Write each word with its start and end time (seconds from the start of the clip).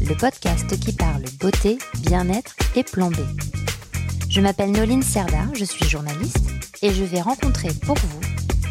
le 0.00 0.14
podcast 0.16 0.78
qui 0.80 0.92
parle 0.92 1.22
beauté, 1.40 1.78
bien-être 2.00 2.54
et 2.76 2.82
plan 2.82 3.10
B. 3.10 3.16
Je 4.28 4.40
m'appelle 4.40 4.72
Noline 4.72 5.02
Serda, 5.02 5.46
je 5.54 5.64
suis 5.64 5.84
journaliste 5.88 6.50
et 6.82 6.92
je 6.92 7.04
vais 7.04 7.20
rencontrer 7.20 7.68
pour 7.84 7.96
vous 7.96 8.20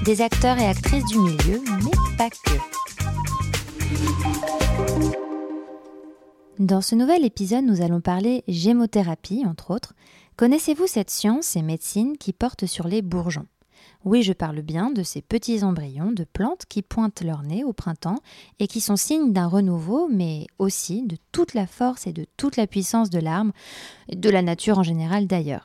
des 0.04 0.22
acteurs 0.22 0.58
et 0.58 0.66
actrices 0.66 1.06
du 1.06 1.20
milieu, 1.20 1.62
mais 1.84 2.18
pas 2.18 2.30
que. 2.30 2.58
Dans 6.60 6.82
ce 6.82 6.96
nouvel 6.96 7.26
épisode, 7.26 7.66
nous 7.66 7.82
allons 7.82 8.02
parler 8.02 8.44
gémothérapie, 8.48 9.44
entre 9.48 9.72
autres. 9.72 9.94
Connaissez-vous 10.36 10.88
cette 10.88 11.10
science 11.10 11.56
et 11.56 11.62
médecine 11.62 12.18
qui 12.18 12.34
porte 12.34 12.66
sur 12.66 12.88
les 12.88 13.02
bourgeons? 13.02 13.48
Oui, 14.06 14.22
je 14.24 14.34
parle 14.34 14.62
bien 14.62 14.92
de 14.92 15.04
ces 15.04 15.22
petits 15.22 15.64
embryons 15.64 16.12
de 16.12 16.26
plantes 16.26 16.66
qui 16.68 16.82
pointent 16.82 17.22
leur 17.22 17.44
nez 17.44 17.64
au 17.64 17.74
printemps 17.74 18.20
et 18.60 18.68
qui 18.68 18.82
sont 18.82 18.98
signes 18.98 19.32
d'un 19.32 19.48
renouveau, 19.48 20.10
mais 20.12 20.48
aussi 20.60 21.04
de 21.04 21.18
toute 21.32 21.54
la 21.54 21.68
force 21.68 22.06
et 22.06 22.14
de 22.14 22.26
toute 22.38 22.58
la 22.58 22.68
puissance 22.68 23.10
de 23.10 23.20
l'arbre, 23.20 23.54
de 24.14 24.30
la 24.30 24.42
nature 24.42 24.80
en 24.80 24.84
général 24.84 25.28
d'ailleurs. 25.28 25.64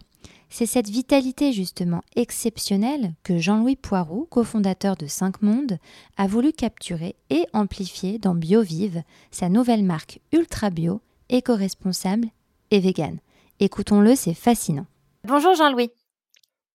C'est 0.51 0.67
cette 0.67 0.89
vitalité 0.89 1.53
justement 1.53 2.03
exceptionnelle 2.17 3.15
que 3.23 3.39
Jean-Louis 3.39 3.77
Poiroux, 3.77 4.27
cofondateur 4.31 4.97
de 4.97 5.07
Cinq 5.07 5.43
Mondes, 5.43 5.79
a 6.17 6.27
voulu 6.27 6.53
capturer 6.53 7.17
et 7.29 7.45
amplifier 7.53 8.19
dans 8.19 8.35
BioVive, 8.35 9.03
sa 9.31 9.49
nouvelle 9.49 9.85
marque 9.85 10.21
ultra 10.33 10.71
bio, 10.71 11.03
éco-responsable 11.29 12.29
et 12.71 12.81
vegan. 12.81 13.19
Écoutons-le, 13.61 14.15
c'est 14.15 14.35
fascinant. 14.35 14.87
Bonjour 15.25 15.55
Jean-Louis. 15.55 15.91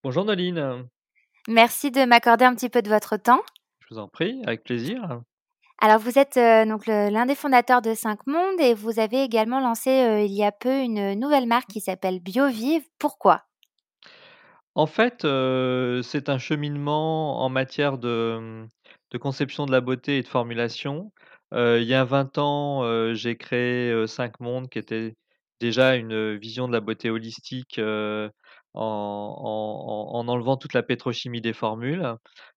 Bonjour 0.04 0.24
Noline. 0.24 0.86
Merci 1.48 1.90
de 1.90 2.04
m'accorder 2.04 2.44
un 2.44 2.54
petit 2.54 2.70
peu 2.70 2.80
de 2.80 2.88
votre 2.88 3.16
temps. 3.16 3.40
Je 3.80 3.94
vous 3.94 4.00
en 4.00 4.08
prie, 4.08 4.40
avec 4.46 4.64
plaisir. 4.64 5.20
Alors, 5.78 5.98
vous 5.98 6.18
êtes 6.18 6.38
euh, 6.38 6.64
donc 6.64 6.86
l'un 6.86 7.26
des 7.26 7.34
fondateurs 7.34 7.82
de 7.82 7.94
Cinq 7.94 8.26
Mondes 8.26 8.60
et 8.60 8.72
vous 8.72 8.98
avez 9.00 9.22
également 9.22 9.60
lancé 9.60 9.90
euh, 9.90 10.22
il 10.22 10.32
y 10.32 10.42
a 10.42 10.52
peu 10.52 10.80
une 10.80 11.12
nouvelle 11.18 11.46
marque 11.46 11.68
qui 11.68 11.80
s'appelle 11.80 12.20
BioVive. 12.20 12.84
Pourquoi? 12.98 13.42
En 14.74 14.86
fait, 14.86 15.24
euh, 15.26 16.00
c'est 16.00 16.30
un 16.30 16.38
cheminement 16.38 17.44
en 17.44 17.50
matière 17.50 17.98
de, 17.98 18.64
de 19.10 19.18
conception 19.18 19.66
de 19.66 19.72
la 19.72 19.82
beauté 19.82 20.18
et 20.18 20.22
de 20.22 20.28
formulation. 20.28 21.12
il 21.52 21.84
y 21.84 21.94
a 21.94 22.04
20 22.04 22.38
ans, 22.38 23.14
j'ai 23.14 23.36
créé 23.36 24.06
Cinq 24.06 24.40
Mondes, 24.40 24.68
qui 24.70 24.78
était 24.78 25.14
déjà 25.60 25.94
une 25.94 26.36
vision 26.36 26.66
de 26.66 26.72
la 26.72 26.80
beauté 26.80 27.10
holistique 27.10 27.78
en, 28.74 30.10
en, 30.12 30.28
enlevant 30.28 30.56
toute 30.56 30.74
la 30.74 30.82
pétrochimie 30.82 31.40
des 31.40 31.52
formules. 31.52 32.16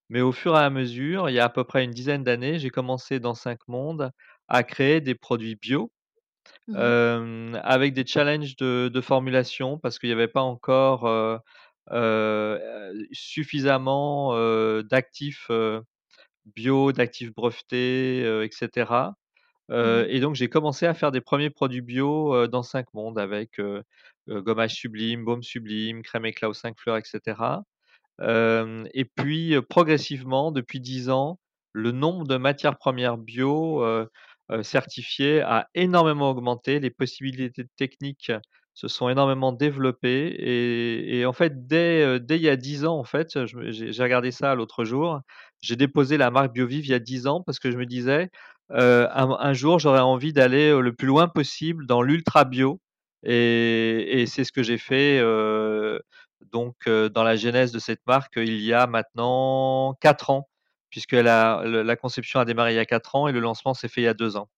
Mais 0.10 0.22
au 0.22 0.32
fur 0.32 0.56
et 0.56 0.60
à 0.60 0.70
mesure, 0.70 1.30
il 1.30 1.34
y 1.34 1.40
a 1.40 1.46
à 1.46 1.50
peu 1.50 1.64
près 1.64 1.84
une 1.84 1.92
dizaine 1.92 2.24
d'années, 2.24 2.60
j'ai 2.60 2.70
commencé 2.70 3.20
dans 3.20 3.34
Cinq 3.34 3.60
Mondes 3.68 4.12
à 4.48 4.64
créer 4.64 5.02
des 5.02 5.16
produits 5.16 5.56
bio 5.56 5.92
mmh 6.68 7.56
avec 7.64 7.94
des 7.94 8.06
challenges 8.06 8.56
de, 8.58 8.90
de 8.94 9.02
formulation 9.02 9.78
parce 9.78 10.00
qu'il 10.00 10.10
n'y 10.10 10.14
avait 10.14 10.28
pas 10.28 10.42
encore 10.42 11.10
suffisamment 13.12 14.34
d'actifs 14.82 15.50
bio, 16.46 16.92
d'actifs 16.92 17.34
brevetés, 17.34 18.44
etc. 18.44 18.92
Mmh 19.70 20.06
et 20.08 20.20
donc 20.22 20.36
j'ai 20.36 20.48
commencé 20.48 20.86
à 20.86 20.94
faire 20.94 21.12
des 21.12 21.22
premiers 21.22 21.50
produits 21.50 21.82
bio 21.82 22.48
dans 22.48 22.64
Cinq 22.64 22.88
Mondes 22.94 23.20
avec 23.20 23.60
gommage 24.28 24.76
sublime, 24.76 25.26
baume 25.26 25.44
sublime, 25.44 26.02
crème 26.04 26.26
éclat 26.26 26.50
aux 26.50 26.54
5 26.54 26.78
fleurs, 26.78 26.98
etc. 26.98 27.64
et 28.20 29.06
puis 29.06 29.56
progressivement, 29.70 30.52
depuis 30.52 30.80
10 30.80 31.10
ans, 31.10 31.40
le 31.74 31.92
nombre 31.92 32.28
de 32.28 32.38
matières 32.38 32.78
premières 32.78 33.18
bio 33.18 33.84
certifiées 34.62 35.42
a 35.42 35.68
énormément 35.76 36.30
augmenté. 36.30 36.80
Les 36.80 36.90
possibilités 36.90 37.66
techniques 37.78 38.32
se 38.78 38.88
sont 38.88 39.10
énormément 39.10 39.52
développées. 39.52 40.36
Et, 40.38 41.26
en 41.26 41.34
fait, 41.34 41.68
dès, 41.68 42.20
dès 42.20 42.38
il 42.38 42.44
y 42.44 42.50
a 42.50 42.56
10 42.56 42.86
ans, 42.86 43.00
en 43.00 43.04
fait, 43.04 43.46
j'ai 43.46 44.04
regardé 44.04 44.32
ça 44.32 44.54
l'autre 44.54 44.86
jour, 44.86 45.22
j'ai 45.62 45.76
déposé 45.76 46.18
la 46.18 46.30
marque 46.30 46.54
BioVive 46.54 46.86
il 46.86 46.92
y 46.92 46.94
a 46.94 47.00
10 47.00 47.26
ans 47.26 47.42
parce 47.42 47.60
que 47.60 47.72
je 47.72 47.78
me 47.78 47.88
disais, 47.88 48.30
un, 48.70 49.54
jour, 49.54 49.80
j'aurais 49.80 50.00
envie 50.00 50.32
d'aller 50.32 50.80
le 50.80 50.94
plus 50.94 51.08
loin 51.08 51.28
possible 51.28 51.88
dans 51.88 52.04
l'ultra 52.04 52.46
bio. 52.46 52.80
Et, 53.24 54.26
c'est 54.28 54.44
ce 54.44 54.52
que 54.52 54.64
j'ai 54.64 54.78
fait 54.78 55.22
donc 56.52 56.88
dans 56.88 57.24
la 57.24 57.36
genèse 57.36 57.72
de 57.72 57.80
cette 57.80 58.06
marque 58.08 58.38
il 58.38 58.62
y 58.62 58.74
a 58.74 58.88
maintenant 58.88 59.96
4 60.02 60.30
ans, 60.30 60.50
puisque 60.90 61.14
la, 61.14 61.64
la 61.66 61.96
conception 61.96 62.40
a 62.40 62.46
démarré 62.46 62.74
il 62.74 62.76
y 62.78 62.80
a 62.80 62.86
4 62.86 63.16
ans 63.16 63.28
et 63.28 63.32
le 63.32 63.40
lancement 63.40 63.74
s'est 63.74 63.88
fait 63.90 64.02
il 64.02 64.06
y 64.06 64.08
a 64.08 64.14
2 64.14 64.38
ans. 64.38 64.50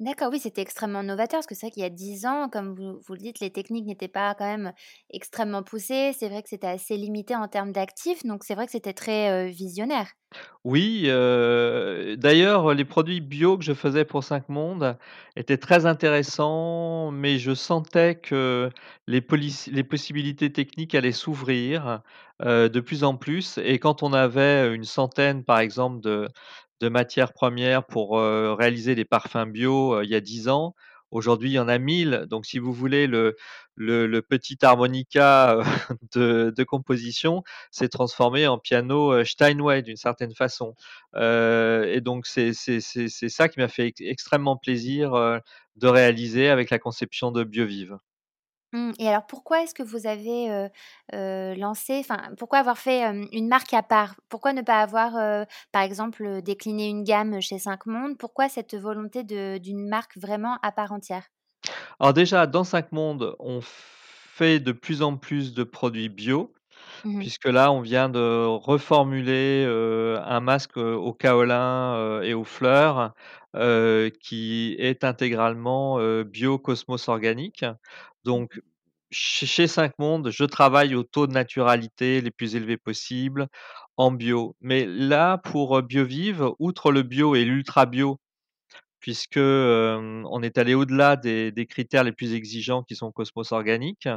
D'accord, 0.00 0.28
oui, 0.30 0.38
c'était 0.38 0.60
extrêmement 0.62 1.02
novateur 1.02 1.38
parce 1.38 1.46
que 1.46 1.54
c'est 1.54 1.66
vrai 1.66 1.70
qu'il 1.70 1.82
y 1.82 1.86
a 1.86 1.90
10 1.90 2.26
ans, 2.26 2.48
comme 2.50 2.74
vous, 2.74 3.00
vous 3.06 3.12
le 3.14 3.18
dites, 3.18 3.40
les 3.40 3.50
techniques 3.50 3.86
n'étaient 3.86 4.08
pas 4.08 4.34
quand 4.34 4.44
même 4.46 4.72
extrêmement 5.10 5.62
poussées. 5.62 6.12
C'est 6.18 6.28
vrai 6.28 6.42
que 6.42 6.48
c'était 6.50 6.66
assez 6.66 6.96
limité 6.98 7.34
en 7.34 7.48
termes 7.48 7.72
d'actifs, 7.72 8.22
donc 8.24 8.44
c'est 8.44 8.54
vrai 8.54 8.66
que 8.66 8.72
c'était 8.72 8.92
très 8.92 9.48
visionnaire. 9.50 10.12
Oui, 10.64 11.04
d'ailleurs, 12.18 12.74
les 12.74 12.84
produits 12.84 13.20
bio 13.20 13.56
que 13.56 13.64
je 13.64 13.72
faisais 13.72 14.04
pour 14.04 14.24
Cinq 14.24 14.48
Mondes 14.48 14.98
étaient 15.36 15.58
très 15.58 15.86
intéressants, 15.86 17.10
mais 17.12 17.38
je 17.38 17.54
sentais 17.54 18.16
que 18.16 18.70
les, 19.06 19.24
les 19.68 19.84
possibilités 19.84 20.52
techniques 20.52 20.94
allaient 20.94 21.12
s'ouvrir 21.12 22.02
de 22.40 22.80
plus 22.80 23.04
en 23.04 23.16
plus. 23.16 23.58
Et 23.58 23.78
quand 23.78 24.02
on 24.02 24.12
avait 24.12 24.74
une 24.74 24.84
centaine, 24.84 25.44
par 25.44 25.60
exemple, 25.60 26.00
de, 26.00 26.28
de 26.80 26.88
matières 26.88 27.32
premières 27.32 27.84
pour 27.84 28.18
réaliser 28.18 28.94
des 28.94 29.04
parfums 29.04 29.46
bio 29.46 30.02
il 30.02 30.10
y 30.10 30.14
a 30.14 30.20
10 30.20 30.48
ans. 30.48 30.74
Aujourd'hui, 31.12 31.50
il 31.50 31.52
y 31.54 31.58
en 31.58 31.68
a 31.68 31.78
1000. 31.78 32.26
Donc, 32.28 32.46
si 32.46 32.58
vous 32.58 32.72
voulez, 32.72 33.06
le, 33.06 33.36
le, 33.76 34.20
petit 34.20 34.58
harmonica 34.62 35.58
de, 36.14 36.64
composition 36.64 37.42
s'est 37.70 37.88
transformé 37.88 38.46
en 38.46 38.58
piano 38.58 39.24
Steinway 39.24 39.82
d'une 39.82 39.96
certaine 39.96 40.34
façon. 40.34 40.74
et 41.14 42.00
donc, 42.02 42.26
c'est 42.26 42.52
ça 42.52 43.48
qui 43.48 43.60
m'a 43.60 43.68
fait 43.68 43.94
extrêmement 44.00 44.56
plaisir 44.56 45.40
de 45.76 45.88
réaliser 45.88 46.48
avec 46.48 46.70
la 46.70 46.78
conception 46.78 47.30
de 47.32 47.44
BioVive. 47.44 47.98
Mmh, 48.72 48.92
et 48.98 49.08
alors 49.08 49.26
pourquoi 49.26 49.62
est-ce 49.62 49.74
que 49.74 49.82
vous 49.82 50.06
avez, 50.06 50.68
lancé 51.12 51.98
enfin, 52.00 52.30
pourquoi 52.38 52.58
avoir 52.58 52.78
fait, 52.78 53.02
une 53.32 53.48
marque 53.48 53.72
à 53.74 53.82
part? 53.82 54.16
Pourquoi 54.28 54.52
ne 54.52 54.62
pas 54.62 54.80
avoir, 54.82 55.46
par 55.72 55.82
exemple, 55.82 56.42
décliné 56.42 56.88
une 56.88 57.04
gamme 57.04 57.40
chez 57.40 57.58
Cinq 57.58 57.86
Mondes? 57.86 58.18
Pourquoi 58.18 58.48
cette 58.48 58.74
volonté 58.76 59.22
d'une 59.24 59.88
marque 59.88 60.16
vraiment 60.18 60.58
à 60.62 60.72
part 60.72 60.92
entière? 60.92 61.28
Alors 62.00 62.12
déjà, 62.14 62.46
dans 62.46 62.64
Cinq 62.64 62.92
Mondes, 62.92 63.34
on 63.38 63.60
fait 63.62 64.60
de 64.60 64.72
plus 64.72 65.02
en 65.02 65.16
plus 65.16 65.54
de 65.54 65.64
produits 65.64 66.08
bio, 66.08 66.52
mmh 67.04 67.30
puisque 67.30 67.46
là, 67.46 67.72
on 67.72 67.80
vient 67.82 68.08
de 68.10 68.46
reformuler, 68.46 69.66
un 70.24 70.40
masque, 70.40 70.76
au 70.78 71.12
kaolin, 71.14 72.22
et 72.22 72.34
aux 72.34 72.44
fleurs, 72.44 73.14
qui 74.22 74.76
est 74.78 75.04
intégralement, 75.04 75.98
bio 76.24 76.58
Cosmos 76.58 77.08
Organique. 77.08 77.64
Donc, 78.26 78.60
chez 79.12 79.68
Cinq 79.68 79.92
Mondes, 80.00 80.30
je 80.30 80.44
travaille 80.44 80.96
au 80.96 81.04
taux 81.04 81.28
de 81.28 81.32
naturalité 81.32 82.20
les 82.20 82.32
plus 82.32 82.56
élevés 82.56 82.76
possibles 82.76 83.46
en 83.96 84.10
bio. 84.10 84.56
Mais 84.60 84.84
là, 84.86 85.38
pour 85.38 85.80
BioVive, 85.82 86.50
outre 86.58 86.90
le 86.92 87.02
bio 87.02 87.36
et 87.36 87.44
l'ultra 87.44 87.86
bio, 87.86 88.18
puisque 89.00 89.38
on 89.38 90.42
est 90.42 90.58
allé 90.58 90.74
au-delà 90.74 91.16
des, 91.16 91.66
critères 91.68 92.02
les 92.04 92.12
plus 92.12 92.34
exigeants 92.34 92.82
qui 92.82 92.96
sont 92.96 93.12
Cosmos 93.12 93.52
Organique. 93.52 94.08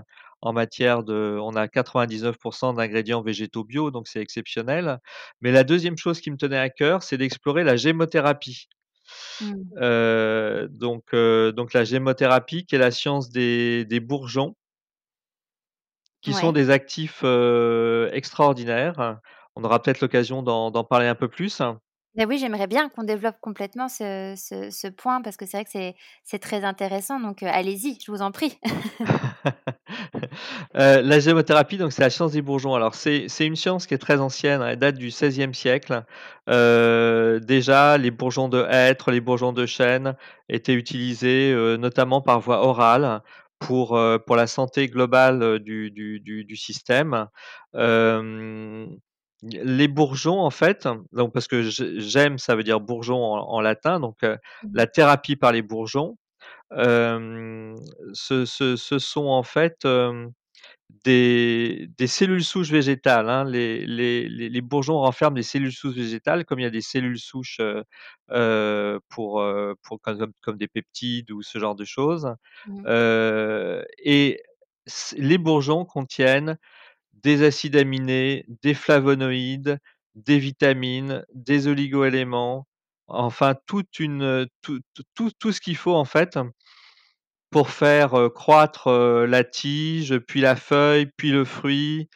En 0.42 0.54
matière 0.54 1.04
de, 1.04 1.38
on 1.42 1.56
a 1.56 1.68
99% 1.68 2.76
d'ingrédients 2.76 3.22
végétaux 3.22 3.64
bio, 3.64 3.92
donc 3.92 4.08
c'est 4.08 4.22
exceptionnel. 4.22 4.98
Mais 5.42 5.52
la 5.52 5.64
deuxième 5.64 5.98
chose 5.98 6.20
qui 6.22 6.32
me 6.32 6.38
tenait 6.38 6.58
à 6.58 6.70
cœur, 6.70 7.04
c'est 7.04 7.18
d'explorer 7.18 7.64
la 7.64 7.76
gémothérapie. 7.76 8.70
Mmh. 9.42 10.68
donc, 10.68 11.16
donc 11.16 11.74
la 11.74 11.84
gémothérapie, 11.84 12.66
qui 12.66 12.76
est 12.76 12.80
la 12.80 12.92
science 12.92 13.30
des, 13.30 14.00
bourgeons, 14.02 14.56
qui 16.22 16.34
sont 16.34 16.52
des 16.52 16.70
actifs 16.70 17.24
extraordinaires. 18.12 19.20
On 19.56 19.64
aura 19.64 19.82
peut-être 19.82 20.02
l'occasion 20.02 20.44
d'en 20.44 20.84
parler 20.84 21.08
un 21.08 21.16
peu 21.16 21.28
plus. 21.28 21.62
Bah 22.20 22.26
oui, 22.28 22.38
j'aimerais 22.38 22.68
bien 22.68 22.90
qu'on 22.90 23.04
développe 23.04 23.38
complètement 23.40 23.88
ce 23.88 24.90
point 24.90 25.22
parce 25.22 25.38
que 25.38 25.46
c'est 25.46 25.56
vrai 25.56 25.64
que 25.64 25.98
c'est 26.26 26.40
très 26.40 26.66
intéressant 26.66 27.18
donc 27.18 27.44
heu, 27.44 27.48
allez-y, 27.48 27.98
je 28.06 28.12
vous 28.12 28.22
en 28.22 28.34
prie. 28.34 28.60
Heu, 30.76 31.02
la 31.02 31.20
gémothérapie 31.22 31.80
c'est 31.92 32.02
la 32.02 32.10
science 32.10 32.34
des 32.34 32.42
bourgeons. 32.42 32.76
Alors 32.76 32.94
c'est 32.94 33.30
une 33.40 33.56
science 33.56 33.88
qui 33.88 33.94
est 33.94 34.00
très 34.00 34.20
ancienne, 34.20 34.62
elle 34.62 34.78
date 34.78 34.98
du 34.98 35.08
XVIe 35.08 35.54
siècle. 35.54 36.04
Heu, 36.50 37.40
déjà 37.42 37.98
les 37.98 38.12
bourgeons 38.12 38.50
de 38.50 38.66
hêtre, 38.70 39.12
les 39.12 39.22
bourgeons 39.22 39.54
de 39.54 39.66
chêne 39.66 40.18
étaient 40.50 40.74
utilisés, 40.74 41.56
notamment 41.80 42.20
par 42.20 42.42
voie 42.42 42.66
orale 42.66 43.22
pour, 43.60 43.98
la 43.98 44.48
santé 44.48 44.90
globale, 44.90 45.60
du 45.60 46.56
système. 46.58 47.30
Les 49.44 49.88
bourgeons 49.88 50.40
en 50.40 50.50
fait, 50.52 50.88
donc 51.14 51.34
parce 51.34 51.48
que 51.48 51.64
gème 51.64 52.38
ça 52.38 52.56
veut 52.56 52.64
dire 52.64 52.80
bourgeon 52.82 53.18
en 53.24 53.40
en 53.50 53.62
latin 53.62 54.00
donc 54.00 54.24
heu, 54.24 54.38
Mmh 54.62 54.74
la 54.74 54.88
thérapie 54.88 55.36
par 55.38 55.52
les 55.54 55.62
bourgeons, 55.62 56.18
ce 56.72 58.46
ce 58.46 58.76
ce 58.78 59.00
sont 59.00 59.26
en 59.28 59.44
fait, 59.44 59.88
des 61.06 61.90
des 61.98 62.08
cellules 62.08 62.44
souches 62.44 62.72
végétales, 62.72 63.30
hein. 63.30 63.46
Les 63.46 63.86
les 63.88 64.30
les 64.30 64.50
les 64.50 64.62
bourgeons 64.62 65.00
renferment 65.00 65.36
des 65.36 65.44
cellules 65.44 65.74
souches 65.74 65.96
végétales 65.96 66.46
comme 66.46 66.60
il 66.60 66.64
y 66.64 66.66
a 66.68 66.72
des 66.72 66.82
cellules 66.82 67.20
souches, 67.20 67.60
heu 67.62 67.84
heu, 68.32 69.00
pour, 69.10 69.42
comme 70.42 70.58
des 70.58 70.68
peptides 70.70 71.32
ou 71.32 71.42
ce 71.44 71.60
genre 71.60 71.76
de 71.76 71.86
choses. 71.86 72.30
Mmh. 72.66 72.90
Et 74.00 74.42
les 75.18 75.38
bourgeons 75.38 75.86
contiennent 75.86 76.58
des 77.24 77.44
acides 77.44 77.76
aminés, 77.76 78.46
des 78.62 78.74
flavonoïdes, 78.74 79.80
des 80.16 80.40
vitamines, 80.40 81.24
des 81.34 81.68
oligoéléments, 81.68 82.68
enfin 83.08 83.56
tout 83.66 83.84
ce 83.94 85.60
qu'il 85.60 85.78
faut 85.78 85.96
en 85.96 86.06
fait 86.06 86.38
pour 87.50 87.70
faire, 87.70 88.30
croître, 88.34 88.90
la 88.92 89.44
tige, 89.44 90.18
puis 90.20 90.42
la 90.42 90.56
feuille, 90.56 91.08
puis 91.18 91.32
le 91.32 91.46
fruit, 91.46 92.10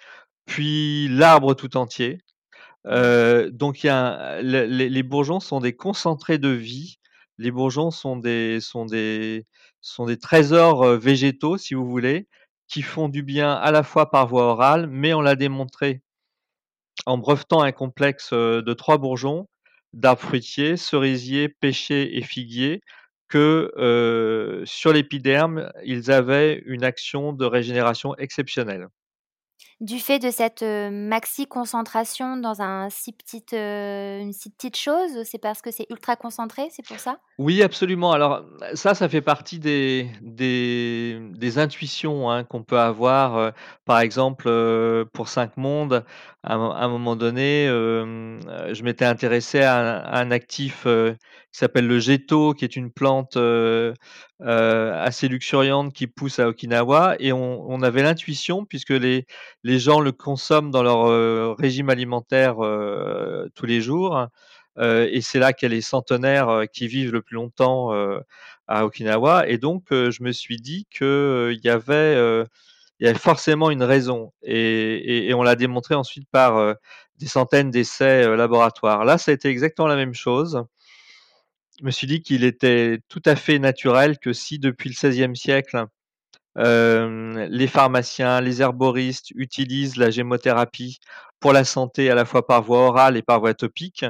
puis 0.45 1.07
l'arbre 1.09 1.55
tout 1.55 1.77
entier. 1.77 2.19
Donc 2.85 3.81
les 3.83 5.03
bourgeons 5.03 5.39
sont 5.39 5.59
des 5.59 5.75
concentrés 5.75 6.38
de 6.38 6.50
vie. 6.50 6.97
Les 7.39 7.50
bourgeons 7.50 7.89
sont 7.89 8.17
des 8.17 8.59
trésors, 10.21 10.97
végétaux 10.97 11.57
si 11.57 11.73
vous 11.73 11.88
voulez, 11.88 12.27
qui 12.68 12.81
font 12.81 13.10
du 13.10 13.24
bien 13.24 13.54
à 13.54 13.71
la 13.71 13.83
fois 13.83 14.12
par 14.12 14.27
voie 14.27 14.44
orale, 14.45 14.88
mais 14.88 15.13
on 15.13 15.21
l'a 15.21 15.36
démontré 15.36 16.01
en 17.06 17.18
brevetant 17.18 17.62
un 17.62 17.71
complexe, 17.71 18.31
heu, 18.33 18.62
de 18.62 18.74
3 18.74 18.98
bourgeons, 18.98 19.48
d'arbres 19.94 20.21
fruitiers, 20.21 20.77
cerisiers, 20.77 21.50
pêchers 21.50 22.18
et 22.18 22.21
figuiers, 22.21 22.81
que, 23.30 23.71
heu, 23.77 24.63
sur 24.65 24.94
l'épiderme, 24.94 25.71
ils 25.83 26.12
avaient 26.12 26.62
une 26.65 26.83
action 26.83 27.33
de 27.33 27.45
régénération 27.45 28.15
exceptionnelle. 28.18 28.88
Du 29.83 30.00
fait 30.00 30.18
de 30.18 30.31
cette, 30.31 30.63
heu, 30.63 30.89
maxi 30.91 31.45
concentration 31.45 32.38
dans 32.38 32.62
un 32.62 32.89
si 32.89 33.12
petite, 33.12 33.51
heu, 33.51 34.19
une 34.21 34.31
si 34.31 34.50
petite 34.50 34.77
chose? 34.77 35.24
C'est 35.25 35.39
parce 35.39 35.62
que 35.62 35.71
c'est 35.71 35.85
ultra 35.89 36.15
concentré, 36.15 36.69
c'est 36.71 36.85
pour 36.88 37.01
ça? 37.01 37.19
Oui, 37.39 37.63
absolument. 37.63 38.12
Alors, 38.12 38.45
ça, 38.75 38.94
ça 38.94 39.09
fait 39.09 39.21
partie 39.21 39.57
des 39.59 40.07
des 40.21 41.57
intuitions, 41.57 42.30
hein, 42.30 42.44
qu'on 42.44 42.63
peut 42.63 42.77
avoir, 42.80 43.38
heu, 43.39 43.51
par 43.85 44.00
exemple, 44.01 44.44
pour 45.13 45.27
5 45.30 45.57
mondes, 45.57 46.06
à 46.44 46.53
un 46.56 46.88
moment 46.89 47.15
donné, 47.15 47.65
je 47.68 48.83
m'étais 48.83 49.06
intéressé 49.06 49.62
à 49.63 50.13
un 50.15 50.29
actif, 50.29 50.83
qui 51.51 51.59
s'appelle 51.59 51.88
le 51.88 52.00
Géto, 52.00 52.53
qui 52.53 52.65
est 52.65 52.75
une 52.75 52.91
plante, 52.91 53.36
assez 54.39 55.27
luxuriante 55.27 55.94
qui 55.94 56.06
pousse 56.07 56.38
à 56.39 56.47
Okinawa 56.50 57.15
et 57.19 57.31
on 57.33 57.81
avait 57.81 58.03
l'intuition 58.03 58.65
puisque 58.65 58.89
les 58.91 59.25
gens 59.80 60.00
le 60.00 60.12
consomment 60.12 60.72
dans 60.72 60.84
leur, 60.84 61.08
heu, 61.10 61.54
régime 61.58 61.90
alimentaire, 61.90 62.64
heu, 62.64 63.50
tous 63.56 63.66
les 63.66 63.81
jours, 63.81 64.28
Heu 64.80 65.08
et 65.14 65.22
c'est 65.22 65.38
là 65.40 65.54
qu'il 65.54 65.70
y 65.70 65.72
a 65.72 65.75
les 65.75 65.81
centenaires, 65.81 66.64
qui 66.74 66.88
vivent 66.88 67.12
le 67.14 67.22
plus 67.22 67.36
longtemps, 67.36 67.92
à 68.68 68.86
Okinawa 68.86 69.48
et 69.48 69.58
donc 69.60 69.86
je 69.92 70.24
me 70.24 70.31
suis 70.31 70.58
dit 70.58 70.88
que, 70.92 71.06
heu, 71.52 71.54
il 71.54 71.64
y 71.64 71.70
avait, 71.70 72.16
il 73.00 73.08
y 73.10 73.14
forcément 73.16 73.70
une 73.72 73.84
raison 73.84 74.34
et 74.44 75.31
on 75.36 75.44
l'a 75.44 75.56
démontré 75.56 75.96
ensuite 75.96 76.28
par, 76.31 76.75
des 77.20 77.28
centaines 77.28 77.72
d'essais, 77.72 78.36
laboratoires. 78.36 79.06
Là, 79.06 79.18
ça 79.18 79.31
a 79.31 79.34
été 79.36 79.50
exactement 79.50 79.88
la 79.88 79.96
même 79.96 80.14
chose. 80.16 80.64
Je 81.80 81.86
me 81.86 81.92
suis 81.92 82.08
dit 82.08 82.22
qu'il 82.24 82.44
était 82.44 83.00
tout 83.10 83.22
à 83.25 83.36
fait 83.36 83.60
naturel 83.60 84.18
que 84.18 84.34
si 84.34 84.58
depuis 84.60 84.90
le 84.90 84.96
XVIe 84.96 85.36
siècle, 85.36 85.86
Les 86.55 87.67
pharmaciens, 87.67 88.41
les 88.41 88.61
herboristes 88.61 89.31
utilisent 89.35 89.97
la 89.97 90.09
gémothérapie 90.11 91.00
pour 91.39 91.51
la 91.53 91.65
santé 91.65 92.09
à 92.09 92.15
la 92.15 92.25
fois 92.25 92.45
par 92.47 92.63
voie 92.63 92.88
orale 92.88 93.17
et 93.17 93.21
par 93.21 93.39
voie 93.39 93.53
topique. 93.53 94.05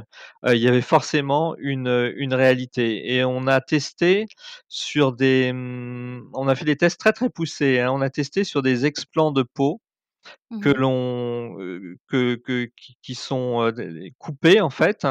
Il 0.47 0.57
y 0.57 0.67
avait 0.67 0.81
forcément 0.81 1.55
une, 1.57 2.11
une 2.15 2.33
réalité 2.33 3.13
et 3.15 3.23
on 3.23 3.47
a 3.47 3.61
testé 3.61 4.25
sur 4.67 5.13
des, 5.13 5.51
mmh, 5.53 6.29
on 6.33 6.47
a 6.47 6.55
fait 6.55 6.65
des 6.65 6.75
tests 6.77 6.99
très, 6.99 7.13
très 7.13 7.29
poussés, 7.29 7.79
hein. 7.79 7.91
On 7.91 8.01
a 8.01 8.09
testé 8.09 8.43
sur 8.43 8.61
des 8.61 8.85
explants 8.85 9.31
de 9.31 9.43
peau 9.43 9.81
que 10.61 10.69
Mmh 10.69 10.73
l'on, 10.73 11.57
que 12.07 12.35
que 12.35 12.69
qui 13.01 13.15
sont, 13.15 13.71
coupés 14.17 14.61
en 14.61 14.69
fait 14.69 15.05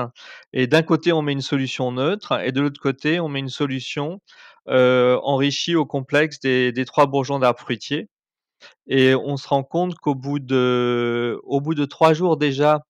et 0.52 0.66
d'un 0.66 0.82
côté 0.82 1.12
on 1.12 1.22
met 1.22 1.32
une 1.32 1.40
solution 1.42 1.92
neutre 1.92 2.40
et 2.42 2.52
de 2.52 2.60
l'autre 2.60 2.80
côté 2.80 3.20
on 3.20 3.28
met 3.28 3.40
une 3.40 3.48
solution, 3.50 4.20
enrichie 4.68 5.76
au 5.76 5.86
complexe 5.86 6.40
des 6.40 6.72
des 6.72 6.84
3 6.84 7.06
bourgeons 7.06 7.38
d'arbres 7.40 7.60
fruitiers 7.60 8.08
et 8.88 9.14
on 9.14 9.36
se 9.38 9.48
rend 9.48 9.64
compte 9.64 9.96
qu'au 9.96 10.14
bout 10.16 10.40
de 10.40 11.40
au 11.44 11.60
bout 11.62 11.74
de 11.76 11.84
3 11.86 12.14
jours 12.14 12.36
déjà, 12.38 12.80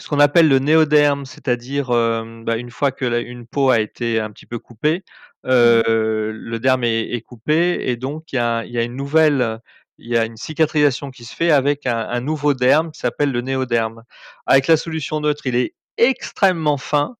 ce 0.00 0.08
qu'on 0.08 0.20
appelle 0.20 0.48
le 0.48 0.58
néoderme, 0.60 1.26
c'est-à-dire, 1.26 1.90
hem, 1.90 2.44
bah, 2.44 2.56
une 2.58 2.70
fois 2.70 2.92
que 2.92 3.04
la 3.06 3.20
une 3.20 3.46
peau 3.46 3.70
a 3.70 3.80
été 3.80 4.20
un 4.20 4.30
petit 4.32 4.46
peu 4.46 4.58
coupée, 4.60 5.04
heu, 5.46 5.82
mh. 5.88 6.32
le 6.32 6.58
derme 6.60 6.84
est 6.84 7.10
est 7.14 7.22
coupé 7.22 7.80
et 7.90 7.96
donc 7.96 8.32
il 8.32 8.36
y 8.36 8.40
a 8.40 8.64
il 8.66 8.72
y 8.72 8.78
a 8.78 8.82
une 8.84 8.96
nouvelle, 8.96 9.60
il 9.98 10.08
y 10.10 10.16
a 10.18 10.24
une 10.26 10.36
cicatrisation 10.38 11.10
qui 11.12 11.24
se 11.26 11.34
fait 11.36 11.50
avec 11.52 11.86
un 11.86 11.98
un 12.08 12.20
nouveau 12.22 12.54
derme 12.54 12.92
qui 12.92 13.00
s'appelle 13.00 13.32
le 13.32 13.42
néoderme. 13.42 14.04
Avec 14.46 14.68
la 14.68 14.76
solution 14.78 15.20
neutre, 15.20 15.46
il 15.46 15.56
est 15.56 15.74
extrêmement 15.98 16.78
fin 16.78 17.16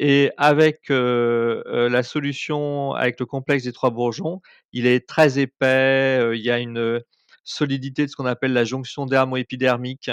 et 0.00 0.30
avec, 0.38 0.90
heu 0.90 1.62
heu, 1.66 1.88
la 1.88 2.02
solution 2.02 2.92
avec 2.94 3.20
le 3.20 3.26
complexe 3.26 3.64
des 3.64 3.72
3 3.72 3.90
bourgeons, 3.90 4.40
il 4.72 4.86
est 4.86 5.06
très 5.08 5.38
épais, 5.38 6.18
heu, 6.20 6.36
il 6.36 6.42
y 6.42 6.50
a 6.50 6.58
une, 6.58 7.00
solidité 7.44 8.04
de 8.06 8.10
ce 8.10 8.16
qu'on 8.16 8.26
appelle 8.26 8.52
la 8.52 8.64
jonction 8.64 9.06
dermo-épidermique. 9.06 10.10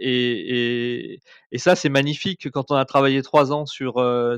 Et 0.00 1.20
ça, 1.58 1.76
c'est 1.76 1.88
magnifique 1.88 2.50
quand 2.50 2.70
on 2.70 2.74
a 2.76 2.84
travaillé 2.84 3.22
3 3.22 3.52
ans 3.52 3.66
sur, 3.66 3.98
un 3.98 4.36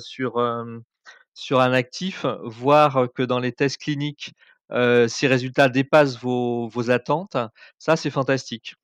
actif, 1.73 2.27
voir 2.45 3.09
que 3.15 3.23
dans 3.23 3.39
les 3.41 3.53
tests 3.53 3.79
cliniques, 3.79 4.33
ces 4.71 5.27
résultats 5.27 5.69
dépassent 5.69 6.19
vos 6.19 6.69
vos 6.69 6.91
attentes, 6.91 7.37
ça, 7.79 7.97
c'est 7.97 8.11
fantastique. 8.11 8.75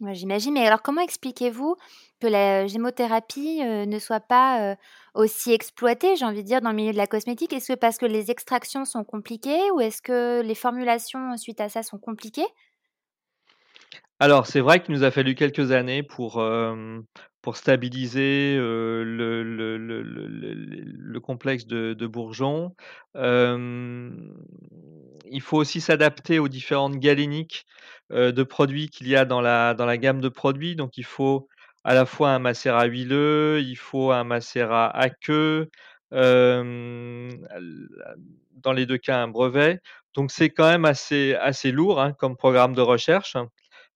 J'imagine, 0.00 0.54
mais 0.54 0.66
alors 0.66 0.82
comment 0.82 1.00
expliquez-vous 1.02 1.76
que 2.20 2.26
la 2.26 2.66
gémothérapie, 2.66 3.60
heu, 3.62 3.84
ne 3.86 3.98
soit 4.00 4.18
pas, 4.20 4.72
heu, 4.72 4.76
aussi 5.14 5.52
exploitée, 5.52 6.16
j'ai 6.16 6.24
envie 6.24 6.42
de 6.42 6.48
dire, 6.48 6.60
dans 6.60 6.70
le 6.70 6.74
milieu 6.76 6.90
de 6.92 6.96
la 6.96 7.06
cosmétique? 7.06 7.52
Est-ce 7.52 7.72
que 7.74 7.78
parce 7.78 7.98
que 7.98 8.06
les 8.06 8.30
extractions 8.32 8.84
sont 8.84 9.04
compliquées 9.04 9.70
ou 9.70 9.80
est-ce 9.80 10.02
que 10.02 10.40
les 10.42 10.56
formulations 10.56 11.36
suite 11.36 11.60
à 11.60 11.68
ça 11.68 11.84
sont 11.84 11.98
compliquées? 11.98 12.46
Alors, 14.20 14.46
c'est 14.46 14.60
vrai 14.60 14.82
qu'il 14.82 14.94
nous 14.94 15.02
a 15.04 15.10
fallu 15.10 15.34
quelques 15.34 15.72
années 15.72 16.02
pour, 16.02 16.42
pour 17.42 17.56
stabiliser, 17.56 18.56
le 18.56 19.02
le 19.04 19.76
le 19.76 20.02
le 20.02 20.02
le 20.02 20.54
le 20.54 20.82
le 20.84 21.20
complexe 21.20 21.66
de 21.66 21.94
de 21.94 22.06
bourgeons. 22.06 22.74
Il 25.34 25.42
faut 25.42 25.58
aussi 25.58 25.80
s'adapter 25.82 26.38
aux 26.38 26.48
différentes 26.48 26.96
galéniques, 26.98 27.66
de 28.10 28.42
produits 28.44 28.88
qu'il 28.90 29.08
y 29.08 29.16
a 29.16 29.24
dans 29.26 29.40
la 29.42 29.74
dans 29.74 29.86
la 29.86 29.98
gamme 29.98 30.20
de 30.22 30.28
produits. 30.30 30.76
Donc 30.76 30.98
il 30.98 31.04
faut 31.04 31.48
à 31.84 31.94
la 31.94 32.06
fois 32.06 32.30
un 32.30 32.38
macérat 32.40 32.86
huileux, 32.86 33.60
il 33.62 33.76
faut 33.76 34.12
un 34.12 34.24
macérat 34.24 34.90
aqueux, 34.96 35.70
l 36.12 37.38
dans 38.62 38.72
les 38.72 38.86
2 38.86 38.98
cas 38.98 39.18
un 39.22 39.28
brevet. 39.28 39.80
Donc 40.14 40.30
c'est 40.32 40.50
quand 40.50 40.68
même 40.70 40.84
assez 40.86 41.34
assez 41.36 41.72
lourd, 41.72 42.00
hein, 42.00 42.12
comme 42.14 42.36
programme 42.36 42.74
de 42.74 42.80
recherche. 42.82 43.36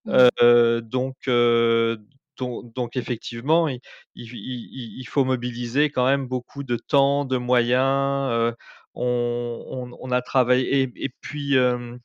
Mmh. 0.07 0.29
Heu, 0.43 0.83
donc 0.83 1.17
heu, 1.29 1.99
donc 2.39 2.75
donc 2.75 2.97
effectivement, 2.97 3.69
il 3.69 3.81
il 4.17 4.29
il 4.35 5.01
il 5.01 5.05
faut 5.09 5.25
mobiliser 5.25 5.91
quand 5.91 6.07
même 6.07 6.27
beaucoup 6.29 6.65
de 6.65 6.77
temps, 6.77 7.25
de 7.27 7.39
moyens, 7.39 8.55
on 8.99 9.65
on 9.71 9.99
on 10.01 10.13
a 10.13 10.23
travaillé 10.23 10.83
et 10.83 10.93
et 10.97 11.11
puis, 11.23 11.57
hem 11.57 12.01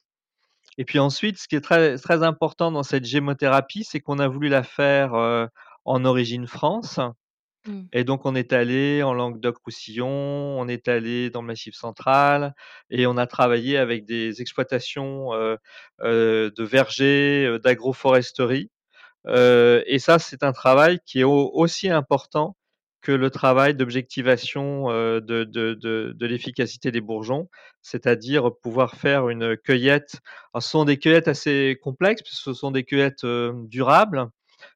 et 0.77 0.85
puis 0.85 0.99
ensuite, 0.99 1.37
ce 1.39 1.47
qui 1.47 1.55
est 1.55 1.61
très 1.61 1.97
très 1.97 2.23
important 2.23 2.71
dans 2.71 2.83
cette 2.83 3.05
gémothérapie, 3.05 3.83
c'est 3.83 3.99
qu'on 4.01 4.19
a 4.19 4.27
voulu 4.27 4.49
la 4.49 4.63
faire, 4.63 5.15
heu, 5.15 5.47
en 5.85 6.05
origine 6.05 6.47
France 6.47 6.99
Mmh. 7.67 7.81
Et 7.93 8.03
donc 8.03 8.25
on 8.25 8.35
est 8.35 8.53
allé 8.53 9.03
en 9.03 9.13
Languedoc-Roussillon, 9.13 10.07
on 10.09 10.67
est 10.67 10.87
allé 10.89 11.29
dans 11.29 11.41
le 11.41 11.47
Massif 11.47 11.75
central 11.75 12.53
et 12.89 13.07
on 13.07 13.17
a 13.17 13.27
travaillé 13.27 13.77
avec 13.77 14.05
des 14.05 14.41
exploitations, 14.41 15.33
heu, 15.33 15.57
de 16.01 16.63
vergers, 16.63 17.57
d'agroforesterie. 17.63 18.69
Et 19.27 19.99
ça, 19.99 20.19
c'est 20.19 20.43
un 20.43 20.53
travail 20.53 20.99
qui 21.05 21.21
est 21.21 21.23
au 21.23 21.51
aussi 21.53 21.89
important 21.89 22.55
que 23.03 23.11
le 23.13 23.29
travail 23.31 23.75
d'objectivation, 23.75 24.91
heu, 24.91 25.21
de 25.21 25.45
de 25.45 25.75
de 25.75 26.13
de 26.17 26.27
l'efficacité 26.27 26.91
des 26.91 27.01
bourgeons. 27.01 27.49
C'est-à-dire 27.83 28.51
pouvoir 28.63 28.95
faire 28.95 29.29
une 29.29 29.57
cueillette 29.57 30.17
alors 30.53 30.63
ce 30.63 30.69
sont 30.71 30.85
des 30.85 30.97
cueillettes 30.99 31.27
assez 31.29 31.79
complexes, 31.83 32.23
puisque 32.23 32.43
ce 32.43 32.53
sont 32.53 32.71
des 32.71 32.85
cueillettes, 32.85 33.25
heu, 33.25 33.53
durables. 33.69 34.27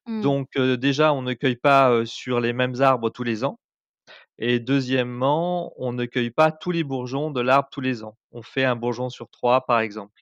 Mmh. 0.06 0.22
Donc 0.22 0.48
heu, 0.58 0.76
déjà, 0.78 1.12
on 1.14 1.22
ne 1.22 1.34
cueille 1.34 1.56
pas, 1.56 2.04
sur 2.06 2.40
les 2.40 2.52
mêmes 2.54 2.80
arbres 2.82 3.10
tous 3.10 3.24
les 3.24 3.44
ans 3.44 3.58
et 4.38 4.60
deuxièmement, 4.60 5.72
on 5.78 5.92
ne 5.94 6.06
cueille 6.06 6.30
pas 6.30 6.52
tous 6.52 6.70
les 6.72 6.84
bourgeons 6.84 7.30
de 7.32 7.40
l'arbre 7.42 7.68
tous 7.72 7.80
les 7.82 8.04
ans. 8.04 8.16
On 8.32 8.42
fait 8.42 8.64
un 8.64 8.76
bourgeon 8.76 9.10
sur 9.10 9.28
3 9.30 9.66
par 9.66 9.80
exemple. 9.80 10.20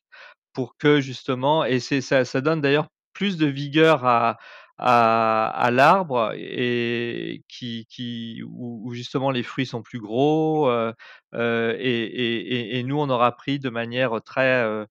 Pour 0.55 0.77
que 0.79 1.01
justement 1.01 1.65
et 1.67 1.81
ça 1.81 2.41
donne 2.43 2.61
d'ailleurs 2.63 2.89
plus 3.15 3.37
de 3.39 3.47
vigueur 3.47 4.05
à 4.07 4.39
à 4.79 5.49
à 5.49 5.71
l'arbre 5.71 6.33
et 6.37 7.43
qui 7.49 7.87
qui 7.87 8.43
où 8.47 8.83
où 8.85 8.95
justement 8.95 9.31
les 9.31 9.43
fruits 9.43 9.67
sont 9.67 9.83
plus 9.83 10.01
gros, 10.01 10.69
heu 10.71 10.93
heu 11.35 11.77
et 11.81 12.05
et 12.05 12.79
et 12.79 12.83
nous 12.85 12.99
on 13.01 13.09
aura 13.11 13.33
pris 13.37 13.59
de 13.59 13.71
manière 13.71 14.21
très, 14.23 14.65
heu, 14.65 14.87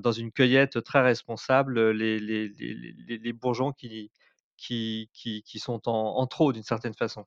dans 0.00 0.12
une 0.12 0.32
cueillette 0.32 0.82
très 0.84 1.02
responsable, 1.02 1.90
les 1.92 2.18
les 2.20 2.48
les 2.48 2.74
les 3.08 3.18
les 3.18 3.32
bourgeons 3.32 3.72
qui 3.72 4.10
qui 4.56 5.10
qui 5.12 5.42
qui 5.42 5.58
sont 5.58 5.88
en 5.88 6.16
en 6.18 6.26
trop 6.26 6.52
d'une 6.52 6.62
certaine 6.64 6.94
façon. 6.94 7.24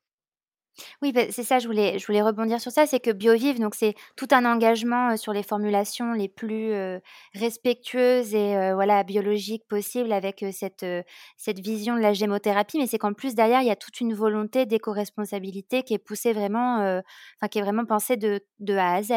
Oui, 1.04 1.12
beh, 1.12 1.32
c'est 1.32 1.44
ça, 1.44 1.60
je 1.60 1.68
voulais 1.68 2.22
rebondir 2.22 2.60
sur 2.60 2.72
ça, 2.72 2.88
c'est 2.88 3.00
que 3.00 3.12
Biovive, 3.12 3.60
donc 3.60 3.76
c'est 3.76 3.94
tout 4.16 4.28
un 4.32 4.46
engagement, 4.46 5.12
heu, 5.14 5.18
sur 5.18 5.32
les 5.32 5.44
formulations 5.44 6.14
les 6.14 6.28
plus, 6.28 6.72
heu, 6.74 7.00
respectueuses 7.36 8.34
et 8.34 8.56
heu, 8.56 8.74
voilà, 8.74 9.04
biologiques 9.04 9.64
possibles 9.68 10.12
avec, 10.12 10.44
cette, 10.52 10.84
vision 11.60 11.96
de 11.96 12.02
la 12.02 12.14
gémothérapie. 12.14 12.78
Mais 12.80 12.88
c'est 12.88 12.98
qu'en 12.98 13.14
plus 13.14 13.36
derrière, 13.36 13.62
il 13.62 13.68
y 13.68 13.72
a 13.72 13.76
toute 13.76 14.02
une 14.02 14.14
volonté 14.16 14.66
d'éco-responsabilité 14.66 15.84
qui 15.84 15.94
est 15.94 15.98
poussée 16.00 16.34
vraiment, 16.34 17.02
qui 17.52 17.60
est 17.60 17.62
vraiment 17.62 17.86
pensée 17.86 18.18
de 18.18 18.42
A 18.76 18.96
à 18.96 19.04
Z. 19.04 19.12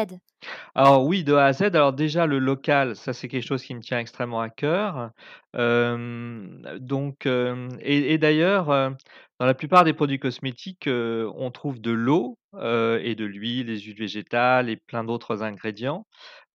Alors 0.75 1.05
oui, 1.05 1.23
de 1.23 1.33
A 1.33 1.45
à 1.45 1.53
Z. 1.53 1.63
Alors 1.75 1.93
déjà 1.93 2.25
le 2.25 2.39
local, 2.39 2.95
ça 2.95 3.13
c'est 3.13 3.27
quelque 3.27 3.45
chose 3.45 3.63
qui 3.63 3.75
me 3.75 3.81
tient 3.81 3.99
extrêmement 3.99 4.41
à 4.41 4.49
cœur. 4.49 5.11
Donc 5.53 7.25
et 7.25 8.17
d'ailleurs, 8.17 8.69
heu, 8.71 8.95
dans 9.39 9.45
la 9.45 9.53
plupart 9.53 9.83
des 9.83 9.93
produits 9.93 10.19
cosmétiques, 10.19 10.87
heu, 10.87 11.29
on 11.35 11.51
trouve 11.51 11.79
de 11.81 11.91
l'eau, 11.91 12.37
heu 12.55 12.99
et 13.03 13.15
de 13.15 13.25
l'huile, 13.25 13.67
des 13.67 13.79
huiles 13.79 13.97
végétales 13.97 14.69
et 14.69 14.77
plein 14.77 15.03
d'autres 15.03 15.43
ingrédients. 15.43 16.05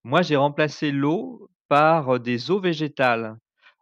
Moi, 0.03 0.21
j'ai 0.23 0.37
remplacé 0.37 0.91
l'eau 0.91 1.49
par, 1.69 2.19
des 2.19 2.51
eaux 2.51 2.59
végétales. 2.61 3.37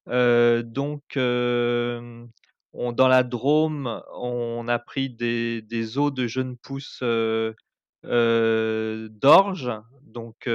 Donc 0.07 1.03
dans 1.17 3.07
la 3.07 3.23
Drôme, 3.23 4.01
on 4.15 4.67
a 4.67 4.79
pris 4.79 5.09
des 5.09 5.61
des 5.61 5.97
eaux 5.97 6.11
de 6.11 6.27
jeunes 6.27 6.57
pousses, 6.57 7.03
d'orge, 8.05 9.71
donc 10.03 10.49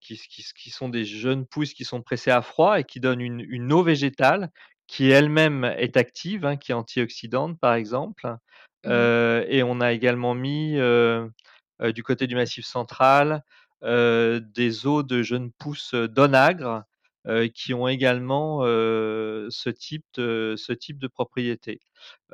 qui 0.00 0.70
sont 0.70 0.88
des 0.88 1.04
jeunes 1.04 1.46
pousses 1.46 1.74
qui 1.74 1.84
sont 1.84 2.02
pressées 2.02 2.30
à 2.30 2.42
froid 2.42 2.78
et 2.80 2.84
qui 2.84 3.00
donnent 3.00 3.20
une 3.20 3.40
une 3.40 3.72
eau 3.72 3.82
végétale 3.82 4.50
qui 4.86 5.10
elle-même 5.10 5.64
est 5.64 5.96
active, 5.96 6.44
hein, 6.44 6.56
qui 6.56 6.72
est 6.72 6.74
antioxydante, 6.74 7.58
par 7.60 7.74
exemple. 7.74 8.26
Mmh 8.84 8.90
et 9.48 9.62
on 9.62 9.80
a 9.80 9.92
également 9.92 10.34
mis, 10.34 10.76
du 11.94 12.02
côté 12.02 12.26
du 12.26 12.34
Massif 12.34 12.64
central, 12.64 13.42
des 13.82 14.86
eaux 14.86 15.02
de 15.02 15.22
jeunes 15.22 15.52
pousses, 15.52 15.94
d'onagre, 15.94 16.84
qui 17.54 17.74
ont 17.74 17.88
également, 17.88 18.62
ce 18.62 19.70
type 19.70 20.04
de 20.14 20.54
ce 20.56 20.72
type 20.72 20.98
de 20.98 21.08
propriété. 21.08 21.80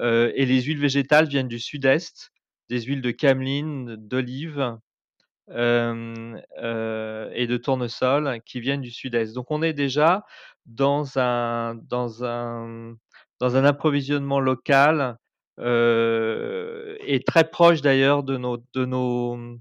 Et 0.00 0.46
les 0.46 0.62
huiles 0.62 0.78
végétales 0.80 1.28
viennent 1.28 1.48
du 1.48 1.58
sud-est, 1.58 2.30
des 2.70 2.82
huiles 2.82 3.02
de 3.02 3.10
cameline, 3.12 3.96
d'olive, 3.96 4.78
hem, 5.50 6.40
heu 6.62 7.30
et 7.34 7.46
de 7.48 7.56
tournesol 7.58 8.40
qui 8.46 8.60
viennent 8.60 8.82
du 8.82 8.90
sud-est. 8.92 9.34
Donc 9.34 9.50
on 9.50 9.62
est 9.62 9.74
déjà 9.74 10.24
dans 10.66 11.18
un 11.18 11.76
dans 11.76 12.24
un 12.24 12.94
dans 13.40 13.56
un 13.56 13.64
approvisionnement 13.64 14.40
local, 14.40 15.18
heu 15.60 16.96
et 17.02 17.22
très 17.24 17.50
proche 17.50 17.82
d'ailleurs 17.82 18.22
de 18.24 18.36
nos 18.38 18.58
de 18.74 18.84
nos, 18.86 19.36
mmh, 19.36 19.60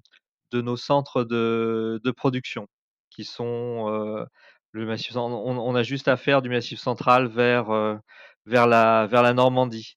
de 0.53 0.61
nos 0.61 0.77
centres 0.77 1.23
de 1.25 2.01
de 2.03 2.11
production 2.11 2.67
qui 3.11 3.25
sont, 3.25 3.87
le 4.73 4.85
massif 4.87 5.15
on 5.17 5.21
on 5.31 5.75
a 5.75 5.83
juste 5.83 6.07
à 6.09 6.17
faire 6.17 6.41
du 6.43 6.49
Massif 6.49 6.79
central 6.79 7.27
vers, 7.27 7.67
vers 8.47 8.67
la 8.67 9.07
vers 9.07 9.23
la 9.23 9.33
Normandie. 9.33 9.95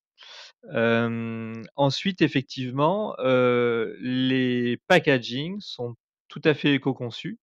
Ensuite 1.77 2.23
effectivement, 2.23 3.17
les 3.21 4.79
packagings 4.89 5.61
sont 5.61 5.95
tout 6.29 6.43
à 6.45 6.55
fait 6.55 6.75
éco-conçus, 6.75 7.39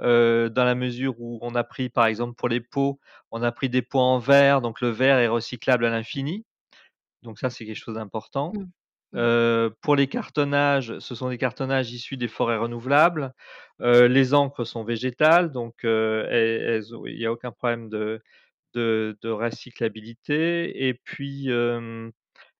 dans 0.00 0.52
la 0.56 0.74
mesure 0.74 1.14
où 1.20 1.38
on 1.42 1.54
a 1.54 1.64
pris 1.64 1.88
par 1.90 2.06
exemple 2.06 2.34
pour 2.36 2.48
les 2.48 2.60
pots, 2.60 3.00
on 3.32 3.42
a 3.42 3.52
pris 3.52 3.68
des 3.70 3.82
pots 3.82 4.00
en 4.00 4.18
verre, 4.18 4.60
donc 4.62 4.80
le 4.80 4.88
verre 4.90 5.18
est 5.18 5.28
recyclable 5.28 5.86
à 5.86 5.90
l'infini. 5.90 6.44
Donc 7.22 7.38
ça, 7.38 7.50
c'est 7.50 7.66
quelque 7.66 7.76
chose 7.76 7.96
d'important. 7.96 8.52
Mmh. 8.54 8.64
Mmh. 9.18 9.70
Pour 9.82 9.96
les 9.96 10.06
cartonnages, 10.08 10.98
ce 11.00 11.14
sont 11.16 11.30
des 11.30 11.38
cartonnages 11.38 11.92
issus 11.92 12.16
des 12.16 12.28
forêts 12.28 12.58
renouvelables. 12.58 13.34
Les 13.80 14.34
encres 14.34 14.66
sont 14.66 14.84
végétales, 14.84 15.52
donc 15.52 15.84
heu, 15.84 16.26
elles 16.30 16.62
elles 16.62 16.94
ont 16.96 17.06
il 17.06 17.18
y 17.20 17.26
a 17.26 17.32
aucun 17.32 17.52
problème 17.52 17.88
de 17.90 18.22
de 18.74 19.18
de 19.22 19.30
recyclabilité 19.30 20.88
et 20.88 20.94
puis, 20.94 21.48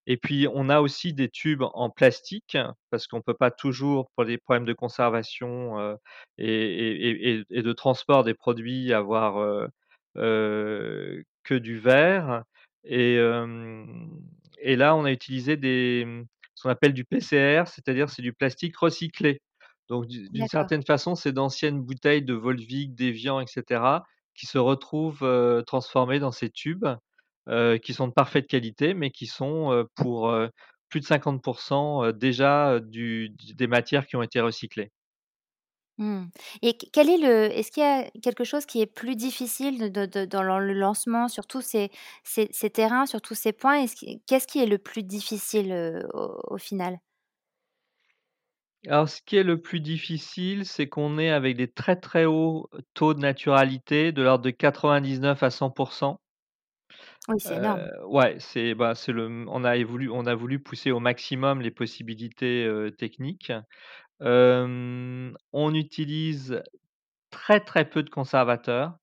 et 0.07 0.16
puis 0.16 0.47
on 0.52 0.69
a 0.69 0.80
aussi 0.80 1.12
des 1.12 1.28
tubes 1.28 1.62
en 1.75 1.90
plastique 1.90 2.57
parce 2.90 3.07
qu'on 3.07 3.23
peut 3.23 3.35
pas 3.35 3.50
toujours, 3.50 4.11
pour 4.16 4.25
des 4.25 4.38
problèmes 4.38 4.64
de 4.66 4.73
conservation, 4.73 5.97
et 6.38 6.47
et 6.47 7.11
et 7.11 7.35
et 7.38 7.45
et 7.50 7.62
de 7.62 7.73
transport 7.73 8.25
des 8.25 8.35
produits, 8.35 8.92
avoir, 8.92 9.69
que 10.14 11.54
du 11.54 11.78
verre. 11.78 12.45
Et 12.85 13.16
là, 14.76 14.95
on 14.97 15.04
a 15.04 15.12
utilisé 15.12 15.57
des, 15.57 16.04
mmh, 16.07 16.25
ce 16.54 16.62
qu'on 16.62 16.71
appelle 16.71 16.92
du 16.95 17.04
PCR, 17.04 17.64
c'est-à-dire 17.66 18.11
c'est 18.11 18.23
du 18.23 18.33
plastique 18.33 18.76
recyclé. 18.76 19.40
Donc 19.88 20.07
d'u 20.07 20.28
d'une 20.30 20.47
certaine 20.47 20.85
façon, 20.85 21.14
c'est 21.14 21.33
d'anciennes 21.33 21.80
bouteilles 21.80 22.23
de 22.23 22.35
Volvic, 22.35 22.95
d'Evian 22.95 23.40
et 23.40 23.47
cetera 23.47 24.04
qui 24.35 24.47
se 24.47 24.59
retrouvent, 24.59 25.62
transformées 25.66 26.19
dans 26.21 26.30
ces 26.33 26.50
tubes, 26.50 26.87
qui 27.82 27.94
sont 27.94 28.09
de 28.09 28.12
parfaite 28.12 28.47
qualité, 28.49 28.94
mais 28.94 29.11
qui 29.11 29.26
sont, 29.26 29.87
pour, 29.97 30.32
plus 30.88 31.00
de 31.00 31.06
50 31.06 32.04
heu, 32.04 32.12
déjà, 32.12 32.80
du 32.80 33.30
des 33.54 33.66
matières 33.68 34.06
qui 34.06 34.16
ont 34.16 34.23
été 34.23 34.40
recyclées. 34.40 34.90
Mmh 35.99 36.26
et 36.62 36.75
quel 36.75 37.09
est 37.11 37.18
le 37.18 37.50
est-ce 37.52 37.70
qu'il 37.70 37.82
y 37.82 37.87
a 37.87 38.11
quelque 38.23 38.44
chose 38.44 38.64
qui 38.64 38.80
est 38.80 38.87
plus 38.87 39.16
difficile 39.16 39.78
de 39.78 39.88
de 39.88 40.06
de 40.06 40.25
dans 40.25 40.42
le 40.42 40.73
lancement 40.73 41.28
sur 41.28 41.47
tous 41.47 41.61
ces 41.61 41.90
ces 42.25 42.49
ces 42.52 42.70
terrains, 42.70 43.06
sur 43.06 43.20
tous 43.20 43.35
ces 43.35 43.52
points? 43.52 43.82
Est-ce 43.82 43.97
qui 43.97 44.23
qu'est-ce 44.26 44.47
qui 44.47 44.61
est 44.61 44.66
le 44.66 44.78
plus 44.78 45.02
difficile, 45.02 45.73
au 46.14 46.54
au 46.54 46.59
final? 46.59 47.00
Alors 48.88 49.09
ce 49.11 49.20
qui 49.23 49.37
est 49.37 49.42
le 49.42 49.61
plus 49.61 49.80
difficile, 49.80 50.64
c'est 50.64 50.88
qu'on 50.88 51.18
est 51.18 51.28
avec 51.30 51.56
des 51.56 51.70
très, 51.70 51.97
très 51.97 52.25
hauts 52.25 52.68
taux 52.94 53.12
de 53.14 53.18
naturalité, 53.20 54.11
de 54.12 54.23
l'ordre 54.23 54.44
de 54.44 54.50
99 54.50 55.42
à 55.42 55.50
100 55.50 55.70
Oui, 57.31 57.37
c'est 57.39 57.61
ouais, 58.07 58.37
c'est, 58.41 58.75
bah, 58.75 58.95
le 59.09 59.45
on 59.49 59.63
a 59.65 59.83
voulu 59.85 60.11
on 60.11 60.27
a 60.27 60.35
voulu 60.35 60.59
pousser 60.61 60.91
au 60.91 60.99
maximum 61.01 61.61
les 61.61 61.71
possibilités, 61.71 62.69
techniques. 62.99 63.53
On 64.21 65.75
utilise 65.75 66.63
très, 67.31 67.61
très 67.61 67.89
peu 67.91 68.03
de 68.03 68.11
conservateurs, 68.11 68.99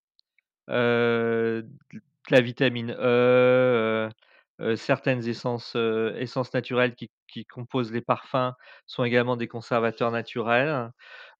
de 0.69 1.65
la 2.31 2.41
vitamine 2.41 2.95
E, 2.99 4.09
certaines 4.75 5.27
essences, 5.27 5.75
essences 5.75 6.53
naturelles 6.53 6.95
qui 6.95 7.11
qui 7.27 7.45
composent 7.45 7.91
les 7.91 8.01
parfums 8.01 8.53
sont 8.87 9.03
également 9.03 9.37
des 9.37 9.47
conservateurs 9.49 10.11
naturels. 10.11 10.91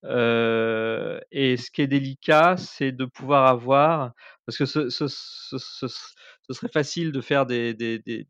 Et 0.04 1.58
ce 1.58 1.72
qui 1.72 1.82
est 1.82 1.88
délicat, 1.88 2.58
c'est 2.58 2.92
de 2.94 3.06
pouvoir 3.06 3.48
avoir 3.48 4.14
parce 4.46 4.58
que 4.58 4.66
ce 4.66 5.88
ce 6.50 6.54
serait 6.54 6.72
facile 6.72 7.12
de 7.12 7.22
faire 7.22 7.46
des 7.46 7.74
des 7.74 8.00
des 8.00 8.26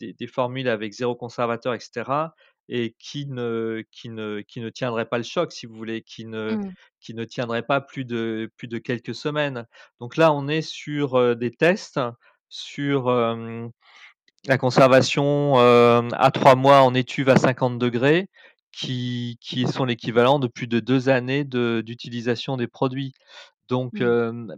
des 0.00 0.26
formules 0.26 0.68
avec 0.68 0.92
zéro 0.92 1.14
conservateur 1.14 1.74
et 1.74 1.80
cetera 1.80 2.34
et 2.68 2.96
qui 2.98 3.26
ne 3.26 3.84
qui 3.92 4.08
ne 4.10 4.40
qui 4.40 4.60
ne 4.60 4.70
tiendraient 4.70 5.08
pas 5.08 5.18
le 5.18 5.24
choc 5.24 5.52
si 5.52 5.66
vous 5.66 5.74
voulez, 5.76 6.02
qui 6.02 6.24
ne 6.26 6.56
Mmh. 6.56 6.72
qui 7.00 7.14
ne 7.14 7.24
tiendraient 7.24 7.62
pas 7.66 7.80
plus 7.80 8.04
de 8.04 8.50
plus 8.56 8.68
de 8.68 8.78
quelques 8.78 9.14
semaines. 9.14 9.66
Donc 10.00 10.16
là, 10.16 10.32
on 10.32 10.48
est 10.48 10.62
sur, 10.62 11.36
des 11.36 11.50
tests 11.52 12.00
sur, 12.48 13.10
La 14.46 14.58
conservation, 14.58 15.56
à 15.58 16.30
3 16.32 16.54
mois 16.56 16.80
en 16.82 16.94
étuve 16.94 17.28
à 17.28 17.36
50°, 17.36 18.28
qui 18.72 19.38
qui 19.40 19.66
sont 19.66 19.84
l'équivalent 19.84 20.38
de 20.38 20.46
plus 20.48 20.66
de 20.68 20.80
2 20.80 21.08
années 21.08 21.44
de 21.44 21.82
d'utilisation 21.84 22.56
des 22.56 22.68
produits. 22.68 23.12
Donc, 23.68 23.92
Mmh. 23.92 24.10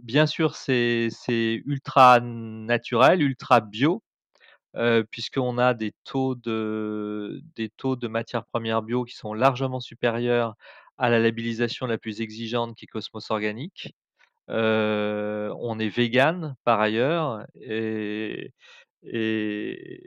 bien 0.03 0.25
sûr, 0.27 0.55
c'est 0.55 1.09
ultra 1.65 2.19
naturel, 2.21 3.21
ultra 3.21 3.61
bio, 3.61 4.03
puisqu'on 5.11 5.57
a 5.57 5.73
des 5.73 5.93
taux 6.05 6.35
de 6.35 7.41
des 7.55 7.69
taux 7.69 7.95
de 7.95 8.07
matières 8.07 8.45
premières 8.45 8.81
bio 8.83 9.03
qui 9.05 9.15
sont 9.15 9.33
largement 9.33 9.79
supérieurs 9.79 10.55
à 10.97 11.09
la 11.09 11.19
labellisation 11.19 11.85
la 11.87 11.97
plus 11.97 12.21
exigeante 12.21 12.75
qui 12.75 12.85
est 12.85 12.87
Cosmos 12.87 13.31
Organic. 13.31 13.93
Heu, 14.49 15.51
on 15.59 15.79
est 15.79 15.89
végan 15.89 16.55
par 16.65 16.81
ailleurs 16.81 17.45
et 17.61 18.53
et 19.03 20.01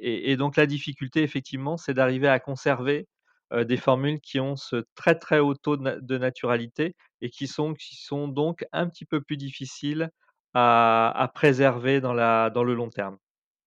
et 0.00 0.32
et 0.32 0.36
donc 0.36 0.56
la 0.56 0.66
difficulté 0.66 1.22
effectivement, 1.22 1.76
c'est 1.76 1.94
d'arriver 1.94 2.28
à 2.28 2.40
conserver, 2.40 3.08
heu, 3.52 3.64
des 3.64 3.76
formules 3.76 4.20
qui 4.20 4.40
ont 4.40 4.56
ce 4.56 4.84
très, 4.94 5.16
très 5.18 5.38
haut 5.40 5.54
taux 5.54 5.76
de 5.76 5.82
na 5.82 5.96
de 6.00 6.18
naturalité 6.18 6.94
et 7.20 7.30
qui 7.30 7.46
sont 7.46 7.74
qui 7.74 7.96
sont 7.96 8.28
donc 8.28 8.64
un 8.72 8.88
petit 8.88 9.04
peu 9.06 9.20
plus 9.22 9.36
difficiles 9.36 10.10
à 10.54 11.10
à 11.14 11.28
préserver 11.28 12.00
dans 12.00 12.14
la 12.14 12.50
dans 12.50 12.64
le 12.64 12.74
long 12.74 12.90
terme. 12.90 13.18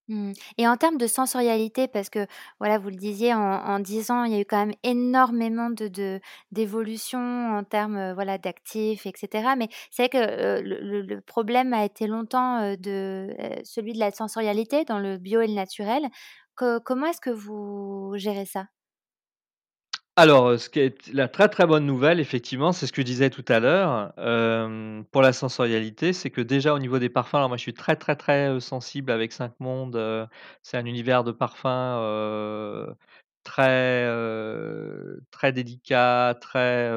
Mmh 0.08 0.32
et 0.58 0.66
en 0.66 0.76
termes 0.76 0.98
de 0.98 1.06
sensorialité, 1.06 1.86
parce 1.86 2.10
que 2.10 2.26
voilà, 2.58 2.78
vous 2.78 2.88
le 2.88 2.96
disiez, 2.96 3.32
en 3.34 3.40
en 3.40 3.78
10 3.78 4.10
ans, 4.10 4.24
il 4.24 4.32
y 4.32 4.34
a 4.36 4.40
eu 4.40 4.44
quand 4.44 4.58
même 4.66 4.74
énormément 4.82 5.70
de 5.70 5.86
de 5.88 6.20
d'évolution 6.50 7.18
en 7.20 7.62
termes, 7.64 7.96
heu, 7.96 8.12
voilà, 8.14 8.36
d'actifs 8.38 9.06
et 9.06 9.12
cetera. 9.16 9.54
Mais 9.56 9.68
c'est 9.90 10.02
vrai 10.04 10.08
que, 10.08 10.58
heu, 10.58 10.62
le 11.02 11.20
problème 11.20 11.72
a 11.72 11.84
été 11.84 12.06
longtemps, 12.08 12.74
de, 12.76 13.28
celui 13.64 13.92
de 13.92 13.98
la 14.00 14.10
sensorialité 14.10 14.84
dans 14.84 14.98
le 14.98 15.16
bio 15.18 15.40
et 15.42 15.46
le 15.46 15.54
naturel. 15.54 16.02
Co 16.56 16.80
comment 16.84 17.06
est-ce 17.06 17.20
que 17.20 17.30
vous 17.30 18.12
gérez 18.16 18.46
ça? 18.46 18.79
Alors, 20.22 20.48
heu, 20.50 20.58
ce 20.58 20.68
qui 20.68 20.80
est 20.80 21.08
la 21.14 21.28
très, 21.28 21.48
très 21.48 21.64
bonne 21.66 21.86
nouvelle 21.86 22.20
effectivement, 22.20 22.72
c'est 22.72 22.86
ce 22.86 22.92
que 22.92 23.00
je 23.00 23.06
disais 23.06 23.30
tout 23.30 23.44
à 23.48 23.58
l'heure, 23.58 24.12
hem, 24.18 25.02
pour 25.12 25.22
la 25.22 25.32
sensorialité, 25.32 26.12
c'est 26.12 26.28
que 26.28 26.42
déjà 26.42 26.74
au 26.74 26.78
niveau 26.78 26.98
des 26.98 27.08
parfums, 27.08 27.36
alors 27.36 27.48
moi 27.48 27.56
je 27.56 27.62
suis 27.62 27.72
très, 27.72 27.96
très, 27.96 28.16
très, 28.16 28.48
heu, 28.50 28.60
sensible 28.60 29.12
avec 29.12 29.32
5 29.32 29.54
Mondes, 29.60 30.28
c'est 30.62 30.76
un 30.76 30.84
univers 30.84 31.24
de 31.24 31.32
parfums, 31.32 31.66
très, 33.44 34.06
très 35.30 35.52
délicat, 35.52 36.36
très, 36.40 36.90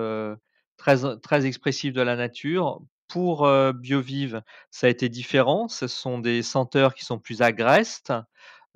très 0.78 0.98
très 1.22 1.46
expressif 1.46 1.94
de 1.94 2.02
la 2.02 2.16
nature. 2.16 2.82
Pour, 3.08 3.48
Biovive, 3.76 4.42
ça 4.72 4.88
a 4.88 4.90
été 4.90 5.08
différent, 5.08 5.68
ce 5.68 5.88
sont 5.88 6.18
des 6.20 6.42
senteurs 6.42 6.94
qui 6.96 7.06
sont 7.06 7.20
plus 7.20 7.42
agrestes, 7.42 8.12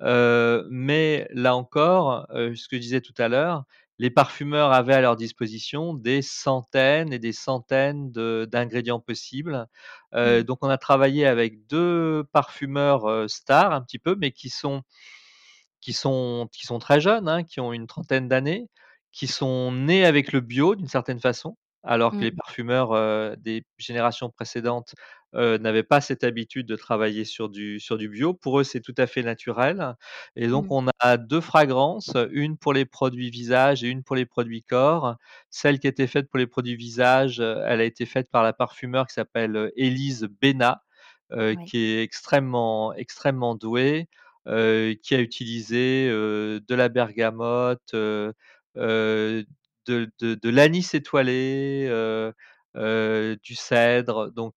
mais 0.00 1.28
là 1.32 1.56
encore, 1.56 2.26
ce 2.30 2.68
que 2.68 2.76
je 2.76 2.80
disais 2.82 3.00
tout 3.00 3.14
à 3.18 3.28
l'heure, 3.28 3.64
les 3.98 4.10
parfumeurs 4.10 4.72
avaient 4.72 4.94
à 4.94 5.00
leur 5.00 5.16
disposition 5.16 5.94
des 5.94 6.22
centaines 6.22 7.12
et 7.12 7.18
des 7.18 7.32
centaines 7.32 8.12
de 8.12 8.46
d'ingrédients 8.50 9.00
possibles. 9.00 9.66
Heu, 10.14 10.42
Mmh. 10.42 10.44
donc 10.44 10.58
on 10.62 10.68
a 10.68 10.78
travaillé 10.78 11.26
avec 11.26 11.66
2 11.66 12.24
parfumeurs, 12.32 13.08
heu, 13.08 13.28
stars 13.28 13.72
un 13.72 13.82
petit 13.82 13.98
peu, 13.98 14.16
mais 14.16 14.32
qui 14.32 14.50
sont 14.50 14.82
qui 15.80 15.92
sont 15.92 16.48
qui 16.52 16.66
sont 16.66 16.78
très 16.78 17.00
jeunes, 17.00 17.28
hein, 17.28 17.44
qui 17.44 17.60
ont 17.60 17.72
une 17.72 17.86
trentaine 17.86 18.28
d'années, 18.28 18.68
qui 19.12 19.26
sont 19.26 19.72
nés 19.72 20.04
avec 20.04 20.32
le 20.32 20.40
bio 20.40 20.74
d'une 20.74 20.88
certaine 20.88 21.20
façon, 21.20 21.56
alors 21.82 22.16
que 22.16 22.24
les 22.24 22.32
Mmh. 22.32 22.38
parfumeurs, 22.42 22.92
heu, 22.94 23.36
des 23.38 23.64
générations 23.78 24.30
précédentes, 24.30 24.94
heu, 25.34 25.58
n'avaient 25.58 25.82
pas 25.82 26.00
cette 26.00 26.24
habitude 26.24 26.66
de 26.66 26.76
travailler 26.76 27.24
sur 27.24 27.48
du 27.48 27.80
sur 27.80 27.98
du 27.98 28.08
bio. 28.08 28.34
Pour 28.34 28.60
eux, 28.60 28.64
c'est 28.64 28.80
tout 28.80 28.94
à 28.98 29.06
fait 29.06 29.22
naturel 29.22 29.94
et 30.36 30.48
donc 30.48 30.66
Mmh. 30.66 30.70
on 30.70 30.86
a 31.00 31.16
2 31.16 31.40
fragrances, 31.40 32.12
une 32.30 32.56
pour 32.58 32.72
les 32.72 32.84
produits 32.86 33.30
visage 33.30 33.84
et 33.84 33.88
une 33.88 34.02
pour 34.04 34.16
les 34.16 34.26
produits 34.26 34.62
corps. 34.62 35.16
Celle 35.50 35.78
qui 35.80 35.86
était 35.88 36.06
faite 36.06 36.28
pour 36.30 36.38
les 36.38 36.46
produits 36.46 36.76
visage, 36.76 37.40
heu, 37.40 37.62
elle 37.66 37.80
a 37.80 37.84
été 37.84 38.06
faite 38.06 38.30
par 38.30 38.42
la 38.42 38.52
parfumeur 38.52 39.06
qui 39.06 39.14
s'appelle, 39.14 39.56
heu, 39.56 39.72
Élise 39.76 40.28
Bénat, 40.40 40.82
qui 41.64 41.78
est 41.78 42.02
extrêmement 42.02 42.94
extrêmement 42.94 43.54
douée, 43.54 44.08
qui 44.46 45.14
a 45.14 45.20
utilisé, 45.20 46.08
de 46.10 46.74
la 46.74 46.88
bergamote, 46.88 47.94
de 47.94 48.34
de 50.18 50.34
de 50.34 50.50
l'anis 50.50 50.94
étoilé, 50.94 51.88
du 52.74 53.54
cèdre. 53.54 54.30
Donc 54.32 54.54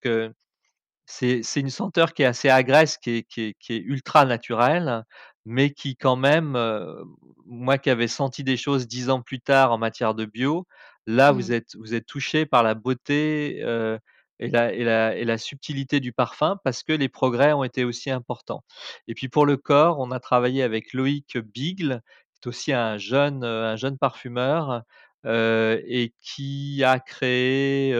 c'est 1.43 1.59
une 1.59 1.69
senteur 1.69 2.13
qui 2.13 2.23
est 2.23 2.25
assez 2.25 2.49
agreste, 2.49 2.99
qui 3.03 3.11
est 3.17 3.23
qui 3.23 3.41
est 3.43 3.53
qui 3.59 3.73
est 3.73 3.79
ultra 3.79 4.25
naturelle, 4.25 5.03
mais 5.45 5.71
qui 5.71 5.95
quand 5.97 6.15
même, 6.15 6.55
heu, 6.55 7.03
moi 7.45 7.77
qui 7.77 7.89
avais 7.89 8.07
senti 8.07 8.43
des 8.43 8.57
choses 8.57 8.87
10 8.87 9.09
ans 9.09 9.21
plus 9.21 9.39
tard 9.41 9.71
en 9.71 9.77
matière 9.77 10.15
de 10.15 10.25
bio, 10.25 10.67
là 11.07 11.31
vous 11.31 11.51
Mmh. 11.51 11.53
êtes 11.53 11.75
vous 11.77 11.93
êtes 11.93 12.05
touché 12.05 12.45
par 12.45 12.63
la 12.63 12.75
beauté, 12.75 13.59
heu 13.63 13.99
et 14.39 14.47
la 14.49 14.73
et 14.73 14.83
la 14.83 15.15
et 15.17 15.25
la 15.25 15.37
subtilité 15.37 15.99
du 15.99 16.13
parfum 16.13 16.57
parce 16.63 16.83
que 16.83 16.93
les 16.93 17.09
progrès 17.09 17.53
ont 17.53 17.63
été 17.63 17.83
aussi 17.83 18.09
importants. 18.11 18.63
Et 19.07 19.13
puis 19.15 19.29
pour 19.29 19.45
le 19.45 19.57
corps, 19.57 19.99
on 19.99 20.11
a 20.11 20.19
travaillé 20.19 20.63
avec 20.63 20.93
Loïc 20.93 21.37
Bigle, 21.37 22.01
qui 22.33 22.39
est 22.45 22.47
aussi 22.47 22.73
un 22.73 22.97
jeune, 22.97 23.43
un 23.43 23.75
jeune 23.75 23.97
parfumeur, 23.97 24.83
et 25.25 26.13
qui 26.21 26.83
a 26.83 26.99
créé, 26.99 27.93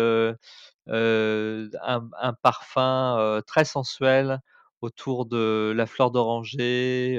heu, 0.90 1.70
un 1.84 2.10
un 2.20 2.34
parfum, 2.34 3.18
heu, 3.20 3.42
très 3.46 3.66
sensuel 3.66 4.40
autour 4.82 5.26
de 5.28 5.74
la 5.76 5.86
fleur 5.86 6.12
d'oranger, 6.12 7.18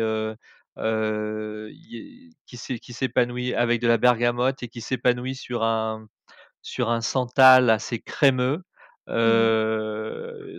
y 1.71 2.35
qui 2.47 2.57
s'é 2.57 2.79
qui 2.79 2.93
s'épanouit 2.93 3.55
avec 3.55 3.81
de 3.81 3.89
la 3.89 3.99
bergamote 3.99 4.63
et 4.63 4.69
qui 4.69 4.81
s'épanouit 4.81 5.35
sur 5.37 5.63
un 5.65 6.07
sur 6.63 6.91
un 6.91 7.01
santal 7.03 7.71
assez 7.71 8.01
crémeux, 8.01 8.63
Mmh 9.25 9.53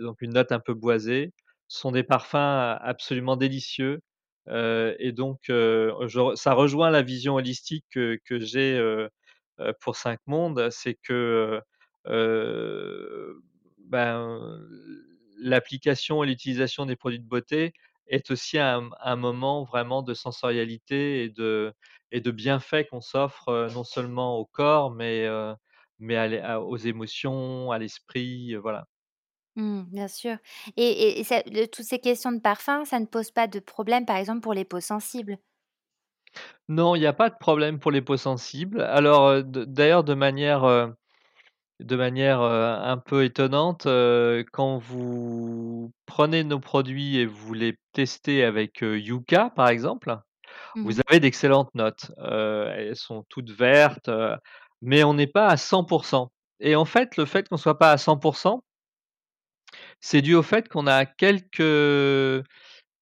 donc 0.02 0.22
une 0.22 0.32
note 0.34 0.52
un 0.52 0.60
peu 0.60 0.74
boisée. 0.74 1.32
Ce 1.68 1.80
sont 1.80 1.92
des 1.92 2.02
parfums 2.04 2.36
absolument 2.80 3.36
délicieux, 3.36 4.00
et 4.48 5.12
donc 5.12 5.40
heu, 5.50 5.92
je 6.06 6.20
re 6.20 6.36
ça 6.38 6.52
rejoint 6.54 6.90
la 6.90 7.02
vision 7.02 7.34
holistique 7.36 7.86
que 7.90 8.18
que 8.26 8.38
j'ai, 8.40 8.78
pour 9.80 9.96
5 9.96 10.18
Mondes, 10.26 10.68
c'est 10.70 10.94
que, 11.04 11.60
ben, 13.78 14.60
l'application 15.38 16.22
et 16.24 16.26
l'utilisation 16.26 16.86
des 16.86 16.96
produits 16.96 17.20
de 17.20 17.26
beauté 17.28 17.72
est 18.06 18.30
aussi 18.30 18.58
un 18.58 18.90
un 19.00 19.16
moment 19.16 19.64
vraiment 19.64 20.02
de 20.02 20.14
sensorialité 20.14 21.24
et 21.24 21.28
de 21.30 21.72
et 22.12 22.20
de 22.20 22.30
bienfaits 22.30 22.86
qu'on 22.90 23.00
s'offre, 23.00 23.70
non 23.72 23.84
seulement 23.84 24.38
au 24.38 24.46
corps, 24.46 24.90
mais 24.92 25.26
mais 25.98 26.16
à 26.16 26.26
l'é 26.28 26.40
à 26.40 26.60
aux 26.62 26.76
émotions, 26.76 27.70
à 27.72 27.78
l'esprit, 27.78 28.54
voilà. 28.56 28.86
Mmh, 29.56 29.82
bien 29.84 30.08
sûr 30.08 30.36
et 30.76 30.82
et 30.84 31.20
et 31.20 31.24
ça 31.24 31.42
de 31.44 31.64
toutes 31.66 31.84
ces 31.84 32.00
questions 32.00 32.32
de 32.32 32.40
parfum, 32.40 32.84
ça 32.84 32.98
ne 32.98 33.06
pose 33.06 33.30
pas 33.30 33.46
de 33.46 33.60
problème, 33.60 34.04
par 34.04 34.16
exemple, 34.16 34.40
pour 34.40 34.52
les 34.54 34.64
peaux 34.64 34.80
sensibles? 34.80 35.38
Non, 36.68 36.94
il 36.94 37.02
y 37.02 37.06
a 37.06 37.12
pas 37.12 37.28
de 37.30 37.36
problème 37.38 37.78
pour 37.78 37.90
les 37.90 38.00
peaux 38.02 38.16
sensibles. 38.16 38.80
Alors, 38.82 39.42
d 39.42 39.64
d'ailleurs 39.66 40.04
de 40.04 40.14
manière, 40.14 40.64
de 41.80 41.96
manière, 41.96 42.40
un 42.40 42.98
peu 42.98 43.24
étonnante, 43.24 43.86
quand 44.52 44.78
vous 44.78 45.92
prenez 46.06 46.44
nos 46.44 46.60
produits 46.60 47.18
et 47.18 47.26
vous 47.26 47.54
les 47.54 47.78
testez 47.92 48.44
avec, 48.44 48.80
Yucca, 48.80 49.50
par 49.50 49.68
exemple, 49.68 50.16
Mmh 50.76 50.82
vous 50.84 51.00
avez 51.08 51.20
d'excellentes 51.20 51.74
notes. 51.74 52.10
Elles 52.18 52.96
sont 52.96 53.24
toutes 53.28 53.50
vertes, 53.50 54.10
mais 54.82 55.04
on 55.04 55.14
n'est 55.14 55.26
pas 55.26 55.48
à 55.48 55.56
100% 55.56 56.28
et 56.60 56.76
en 56.76 56.84
fait, 56.84 57.16
le 57.16 57.24
fait 57.24 57.48
qu'on 57.48 57.56
soit 57.56 57.78
pas 57.78 57.90
à 57.92 57.96
100% 57.96 58.60
c'est 60.00 60.22
dû 60.22 60.34
au 60.34 60.42
fait 60.42 60.68
qu'on 60.68 60.86
a 60.86 61.04
quelques 61.04 62.44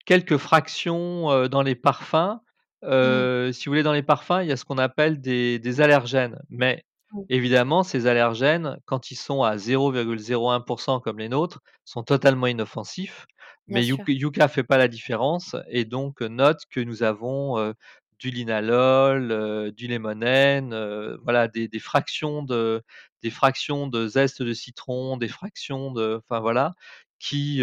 quelques 0.06 0.37
fractions, 0.38 1.48
dans 1.48 1.62
les 1.62 1.74
parfums. 1.74 2.40
Mmh. 2.82 3.52
Si 3.52 3.66
vous 3.66 3.70
voulez, 3.70 3.82
dans 3.82 3.92
les 3.92 4.02
parfums, 4.02 4.40
il 4.42 4.48
y 4.48 4.52
a 4.52 4.56
ce 4.56 4.64
qu'on 4.64 4.78
appelle 4.78 5.20
des 5.20 5.58
des 5.58 5.80
allergènes, 5.80 6.40
mais 6.48 6.85
évidemment, 7.29 7.83
ces 7.83 8.07
allergènes, 8.07 8.79
quand 8.87 9.11
ils 9.11 9.16
sont 9.16 9.42
à 9.42 9.57
0,01 9.59 11.01
comme 11.01 11.18
les 11.18 11.29
nôtres, 11.29 11.61
sont 11.85 12.03
totalement 12.03 12.46
inoffensifs. 12.46 13.27
bien 13.66 13.81
Mais 13.81 13.83
sûr. 13.83 14.05
Yuc 14.07 14.09
Yucca 14.09 14.48
fait 14.48 14.64
pas 14.64 14.77
la 14.79 14.88
différence 14.88 15.57
et 15.68 15.85
donc 15.85 16.20
note 16.20 16.61
que 16.70 16.81
nous 16.81 17.03
avons, 17.03 17.75
du 18.18 18.31
linalol, 18.31 19.72
du 19.72 19.87
limonène, 19.88 20.72
heu, 20.75 21.18
voilà 21.25 21.48
des 21.48 21.68
des 21.68 21.79
fractions 21.81 22.42
de 22.42 22.83
des 23.22 23.31
fractions 23.31 23.87
de 23.88 24.07
zeste 24.09 24.42
de 24.42 24.53
citron, 24.53 25.16
des 25.16 25.29
fractions 25.29 25.92
de 25.92 26.20
enfin 26.25 26.40
voilà, 26.40 26.72
qui, 27.18 27.62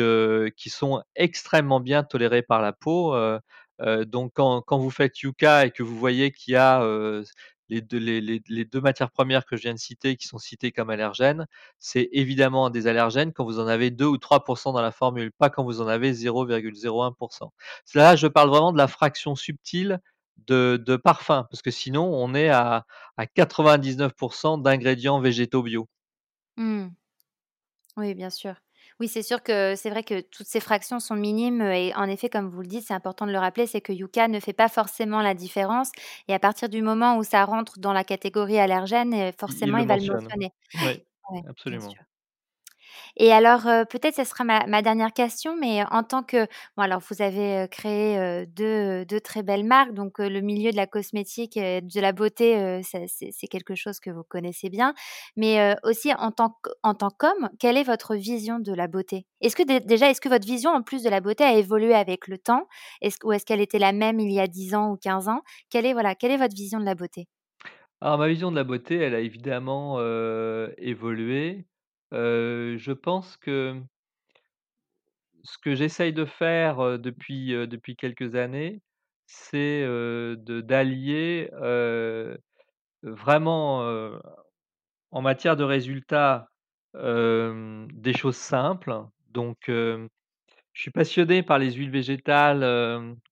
qui 0.57 0.69
sont 0.69 1.03
extrêmement 1.15 1.79
bien 1.79 2.03
tolérées 2.03 2.41
par 2.43 2.61
la 2.61 2.73
peau, 2.73 3.15
donc 4.07 4.31
quand 4.35 4.61
quand 4.61 4.77
vous 4.79 4.89
faites 4.91 5.19
Yucca 5.21 5.65
et 5.65 5.71
que 5.71 5.83
vous 5.83 5.97
voyez 5.97 6.31
qu'il 6.31 6.53
y 6.53 6.57
a, 6.57 6.81
les 7.69 7.81
2 7.81 7.97
les 7.99 8.21
les 8.21 8.41
les 8.49 8.65
2 8.65 8.81
matières 8.81 9.11
premières 9.11 9.45
que 9.45 9.55
je 9.57 9.63
viens 9.63 9.73
de 9.73 9.79
citer, 9.79 10.15
qui 10.17 10.27
sont 10.27 10.37
citées 10.39 10.71
comme 10.71 10.89
allergènes, 10.89 11.47
c'est 11.79 12.09
évidemment 12.11 12.69
des 12.69 12.87
allergènes 12.87 13.33
quand 13.33 13.45
vous 13.45 13.59
en 13.59 13.67
avez 13.67 13.91
2 13.91 14.05
ou 14.05 14.17
3% 14.17 14.73
dans 14.73 14.81
la 14.81 14.91
formule, 14.91 15.31
pas 15.31 15.49
quand 15.49 15.63
vous 15.63 15.81
en 15.81 15.87
avez 15.87 16.13
0,01% 16.13 17.53
Là, 17.95 18.15
je 18.15 18.27
parle 18.27 18.49
vraiment 18.49 18.71
de 18.73 18.77
la 18.77 18.87
fraction 18.87 19.35
subtile 19.35 19.99
de 20.47 20.81
de 20.83 20.95
parfum, 20.95 21.45
parce 21.51 21.61
que 21.61 21.71
sinon 21.71 22.05
on 22.05 22.33
est 22.35 22.49
à 22.49 22.85
à 23.17 23.25
99% 23.25 24.61
d'ingrédients 24.61 25.19
végétaux 25.21 25.63
bio. 25.63 25.87
Mmh. 26.57 26.89
Oui, 27.97 28.13
bien 28.15 28.29
sûr. 28.29 28.55
Oui, 28.99 29.07
c'est 29.07 29.23
sûr 29.23 29.41
que 29.43 29.75
c'est 29.75 29.89
vrai 29.89 30.03
que 30.03 30.21
toutes 30.21 30.47
ces 30.47 30.59
fractions 30.59 30.99
sont 30.99 31.15
minimes 31.15 31.61
et 31.61 31.93
en 31.95 32.05
effet, 32.05 32.29
comme 32.29 32.49
vous 32.49 32.61
le 32.61 32.67
dites, 32.67 32.85
c'est 32.87 32.93
important 32.93 33.25
de 33.25 33.31
le 33.31 33.39
rappeler, 33.39 33.67
c'est 33.67 33.81
que 33.81 33.93
Yucca 33.93 34.27
ne 34.27 34.39
fait 34.39 34.53
pas 34.53 34.69
forcément 34.69 35.21
la 35.21 35.33
différence 35.33 35.91
et 36.27 36.33
à 36.33 36.39
partir 36.39 36.69
du 36.69 36.81
moment 36.81 37.17
où 37.17 37.23
ça 37.23 37.43
rentre 37.45 37.79
dans 37.79 37.93
la 37.93 38.03
catégorie 38.03 38.59
allergène, 38.59 39.13
euh, 39.13 39.31
forcément, 39.37 39.77
il, 39.77 39.87
va 39.87 39.97
le 39.97 40.13
mentionner. 40.13 40.51
Oui, 40.75 41.03
Ouais, 41.31 41.43
absolument. 41.47 41.93
Et 43.17 43.31
alors, 43.31 43.67
heu, 43.67 43.85
peut-être 43.89 44.15
ce 44.15 44.23
sera 44.23 44.43
ma 44.43 44.65
ma 44.67 44.81
dernière 44.81 45.13
question, 45.13 45.55
mais 45.57 45.83
en 45.91 46.03
tant 46.03 46.23
que 46.23 46.45
bon 46.77 46.83
alors 46.83 47.01
vous 47.09 47.21
avez, 47.21 47.63
heu, 47.65 47.67
créé, 47.67 48.17
heu, 48.19 48.45
2, 48.47 49.03
heu, 49.11 49.21
très 49.21 49.43
belles 49.43 49.65
marques, 49.65 49.93
donc 49.93 50.19
le 50.19 50.41
milieu 50.41 50.71
de 50.71 50.75
la 50.77 50.87
cosmétique 50.87 51.57
et 51.57 51.81
de 51.81 51.99
la 52.01 52.11
beauté, 52.11 52.81
c'est 52.83 53.47
quelque 53.47 53.75
chose 53.75 53.99
que 53.99 54.09
vous 54.09 54.23
connaissez 54.23 54.69
bien. 54.69 54.93
Mais 55.35 55.75
aussi 55.83 56.13
en 56.13 56.31
tant 56.31 56.55
en 56.83 56.93
tant 56.95 57.09
qu'homme, 57.09 57.49
quelle 57.59 57.77
est 57.77 57.83
votre 57.83 58.15
vision 58.15 58.59
de 58.59 58.73
la 58.73 58.87
beauté? 58.87 59.25
Est-ce 59.41 59.55
que 59.55 59.63
dé 59.63 59.79
déjà, 59.79 60.09
est-ce 60.09 60.21
que 60.21 60.29
votre 60.29 60.45
vision 60.47 60.71
en 60.71 60.81
plus 60.83 61.03
de 61.03 61.09
la 61.09 61.21
beauté 61.21 61.43
a 61.43 61.53
évolué 61.53 61.93
avec 61.95 62.27
le 62.27 62.37
temps? 62.37 62.67
Ou 63.23 63.31
est-ce 63.33 63.45
qu'elle 63.45 63.61
était 63.61 63.79
la 63.79 63.91
même 63.93 64.19
il 64.19 64.31
y 64.31 64.39
a 64.39 64.47
10 64.47 64.75
ans 64.75 64.91
ou 64.91 64.97
15 64.97 65.27
ans? 65.27 65.41
Quelle 65.69 65.85
est 65.85 65.93
voilà, 65.93 66.15
quelle 66.15 66.31
est 66.31 66.37
votre 66.37 66.55
vision 66.55 66.79
de 66.79 66.85
la 66.85 66.95
beauté? 66.95 67.27
Alors 68.01 68.17
ma 68.17 68.27
vision 68.27 68.51
de 68.51 68.55
la 68.55 68.63
beauté, 68.63 68.95
elle 68.97 69.15
a 69.15 69.19
évidemment, 69.19 69.99
évolué. 70.77 71.65
Je 72.11 72.91
pense 72.91 73.37
que 73.37 73.81
ce 75.43 75.57
que 75.57 75.75
j'essaye 75.75 76.13
de 76.13 76.25
faire, 76.25 76.99
depuis, 76.99 77.51
depuis 77.67 77.95
quelques 77.95 78.35
années, 78.35 78.81
c'est, 79.25 79.85
d'allier, 80.37 81.49
vraiment, 83.03 84.19
en 85.11 85.21
matière 85.21 85.55
de 85.55 85.63
résultats, 85.63 86.49
des 86.95 88.13
choses 88.13 88.37
simples. 88.37 88.93
Donc, 89.29 89.57
je 89.67 90.07
suis 90.73 90.91
passionné 90.91 91.43
par 91.43 91.59
les 91.59 91.73
huiles 91.73 91.91
végétales, 91.91 92.63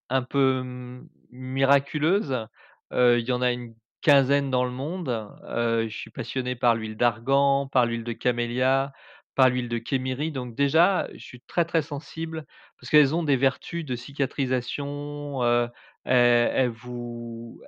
un 0.10 0.24
peu, 0.24 0.64
mmh, 0.64 1.10
miraculeuses. 1.32 2.48
Il 2.92 3.20
y 3.28 3.32
en 3.32 3.42
a 3.42 3.52
une 3.52 3.76
quinzaine 4.02 4.50
dans 4.52 4.64
le 4.66 4.72
monde. 4.72 5.30
Je 5.48 5.88
suis 5.90 6.12
passionné 6.12 6.56
par 6.56 6.76
l'huile 6.76 6.98
d'argan, 6.98 7.68
par 7.68 7.86
l'huile 7.86 8.04
de 8.04 8.14
camélia, 8.14 8.94
par 9.36 9.50
l'huile 9.50 9.70
de 9.70 9.78
kémiri. 9.78 10.32
Donc 10.32 10.56
déjà, 10.56 11.08
je 11.14 11.24
suis 11.24 11.42
très, 11.42 11.66
très 11.66 11.82
sensible 11.82 12.46
parce 12.80 12.90
qu'elles 12.90 13.16
ont 13.16 13.24
des 13.24 13.38
vertus 13.38 13.86
de 13.86 13.96
cicatrisation, 13.96 15.42
elles 16.06 16.70
vous, 16.70 17.62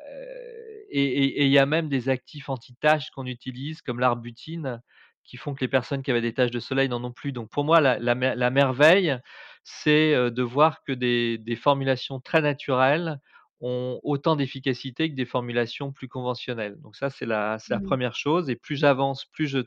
et 0.89 1.45
il 1.45 1.51
y 1.51 1.59
a 1.59 1.65
même 1.65 1.89
des 1.89 2.09
actifs 2.09 2.49
anti-taches 2.49 3.11
qu'on 3.11 3.25
utilise 3.25 3.81
comme 3.81 3.99
l'arbutine, 3.99 4.81
qui 5.23 5.37
font 5.37 5.53
que 5.53 5.61
les 5.61 5.67
personnes 5.67 6.01
qui 6.01 6.09
avaient 6.09 6.21
des 6.21 6.33
taches 6.33 6.49
de 6.51 6.59
soleil 6.59 6.89
n'en 6.89 7.03
ont 7.03 7.11
plus. 7.11 7.31
Donc 7.31 7.51
pour 7.51 7.63
moi, 7.63 7.81
la 7.81 7.99
la 7.99 8.15
mer 8.15 8.35
la 8.35 8.49
merveille, 8.49 9.17
c'est, 9.63 10.31
de 10.31 10.41
voir 10.41 10.83
que 10.83 10.91
des 10.91 11.37
des 11.37 11.55
formulations 11.55 12.19
très 12.19 12.41
naturelles 12.41 13.19
ont 13.61 13.99
autant 14.03 14.35
d'efficacité 14.35 15.09
que 15.09 15.15
des 15.15 15.25
formulations 15.25 15.91
plus 15.91 16.07
conventionnelles. 16.09 16.77
Donc 16.81 16.95
ça, 16.95 17.09
c'est 17.09 17.25
la 17.25 17.59
c'est 17.59 17.73
la 17.73 17.79
Mmh. 17.79 17.81
première 17.81 18.15
chose 18.15 18.49
et 18.49 18.55
plus 18.55 18.75
j'avance, 18.77 19.25
plus 19.25 19.47
je 19.47 19.59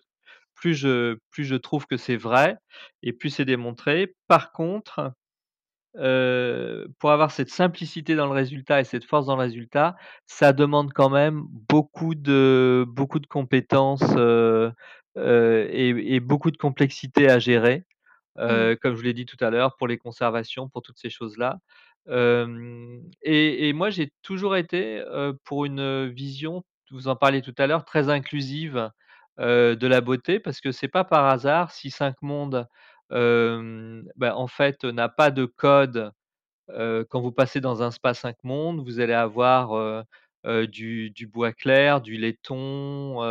plus 0.55 0.75
je 0.75 1.19
plus 1.31 1.45
je 1.45 1.55
trouve 1.57 1.87
que 1.87 1.97
c'est 1.99 2.17
vrai 2.17 2.59
et 3.03 3.13
plus 3.13 3.31
c'est 3.31 3.45
démontré. 3.47 4.15
Par 4.29 4.53
contre, 4.53 5.15
heu, 5.99 6.89
pour 6.99 7.11
avoir 7.13 7.31
cette 7.31 7.51
simplicité 7.51 8.15
dans 8.17 8.27
le 8.27 8.33
résultat 8.33 8.81
et 8.81 8.85
cette 8.85 9.05
force 9.05 9.27
dans 9.27 9.37
le 9.37 9.43
résultat, 9.43 9.97
ça 10.27 10.53
demande 10.53 10.93
quand 10.95 11.11
même 11.11 11.43
beaucoup 11.51 12.15
de 12.15 12.85
beaucoup 12.89 13.19
de 13.21 13.27
compétences, 13.27 14.03
heu 14.17 14.73
heu 15.19 15.69
et 15.71 16.15
et 16.17 16.21
beaucoup 16.21 16.51
de 16.51 16.57
complexité 16.57 17.29
à 17.31 17.39
gérer. 17.39 17.85
Mmh. 18.47 18.73
Comme 18.81 18.97
je 18.97 19.03
l'ai 19.03 19.15
dit 19.15 19.27
tout 19.27 19.37
à 19.41 19.51
l'heure, 19.51 19.77
pour 19.77 19.89
les 19.89 19.99
conservations, 19.99 20.69
pour 20.69 20.83
toutes 20.83 20.99
ces 20.99 21.11
choses-là. 21.11 21.59
Et 22.09 23.73
moi, 23.75 23.91
j'ai 23.91 24.13
toujours 24.23 24.57
été, 24.57 25.03
pour 25.45 25.65
une, 25.65 26.07
vision, 26.09 26.65
vous 26.91 27.09
en 27.09 27.17
parliez 27.17 27.43
tout 27.43 27.55
à 27.59 27.67
l'heure, 27.67 27.85
très 27.85 28.09
inclusive, 28.09 28.91
de 29.39 29.87
la 29.87 30.01
beauté 30.01 30.41
parce 30.41 30.61
que 30.61 30.73
c'est 30.73 30.89
pas 30.89 31.05
par 31.05 31.27
hasard 31.27 31.73
si 31.73 31.91
Cinq 31.91 32.17
Mondes, 32.23 32.69
hem, 33.11 34.05
bah, 34.17 34.37
en 34.37 34.47
fait, 34.47 34.85
n'a 34.85 35.09
pas 35.09 35.31
de 35.31 35.45
code 35.45 36.13
quand 36.69 37.21
vous 37.21 37.33
passez 37.33 37.61
dans 37.61 37.83
un 37.83 37.91
spa 37.91 38.15
5 38.15 38.37
mondes, 38.45 38.81
vous 38.81 39.01
allez 39.01 39.13
avoir, 39.13 40.05
du 40.45 41.31
bois 41.33 41.53
clair, 41.53 42.01
du 42.01 42.17
laiton, 42.17 43.23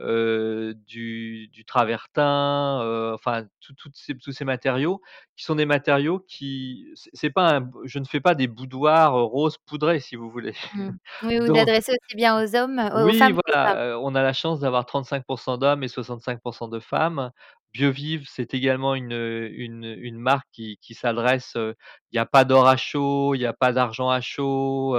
heu, 0.00 0.74
du 0.86 1.48
du 1.48 1.64
travertin, 1.64 2.80
heu, 2.84 3.12
enfin 3.14 3.46
tout 3.60 3.74
ces 3.94 4.16
tous 4.16 4.32
ces 4.32 4.44
matériaux 4.44 5.00
qui 5.36 5.44
sont 5.44 5.54
des 5.56 5.66
matériaux 5.66 6.20
qui 6.28 6.86
c'est 7.14 7.30
pas 7.30 7.56
un 7.58 7.70
je 7.84 7.98
ne 7.98 8.04
fais 8.04 8.20
pas 8.20 8.34
des 8.34 8.48
boudoirs, 8.48 9.16
heu, 9.18 9.22
roses 9.24 9.58
poudrés 9.66 10.00
si 10.00 10.16
vous 10.16 10.30
voulez. 10.30 10.54
Mmh. 10.72 10.90
Oui, 11.22 11.38
vous 11.38 11.56
adressez 11.58 11.92
aussi 11.92 12.16
bien 12.16 12.42
aux 12.42 12.54
hommes, 12.56 12.78
aux 12.78 13.12
oui, 13.12 13.12
femmes 13.12 13.38
hommes. 13.64 13.74
voilà, 13.74 13.98
on 14.00 14.14
a 14.14 14.22
la 14.22 14.32
chance 14.32 14.60
d'avoir 14.60 14.86
35% 14.86 15.58
d'hommes 15.58 15.82
et 15.84 15.88
65% 15.88 16.68
de 16.68 16.80
femmes. 16.80 17.30
Biovive, 17.72 18.26
c'est 18.28 18.54
également 18.54 18.94
une, 18.94 19.12
une 19.12 19.84
une 19.84 20.18
marque 20.18 20.48
qui 20.52 20.78
qui 20.80 20.94
s'adresse, 20.94 21.52
il 21.56 22.16
y 22.16 22.18
a 22.18 22.24
pas 22.26 22.44
d'or 22.46 22.66
à 22.66 22.76
chaud, 22.78 23.34
il 23.34 23.40
y 23.40 23.46
a 23.46 23.52
pas 23.52 23.72
d'argent 23.72 24.08
à 24.10 24.20
chaud, 24.22 24.96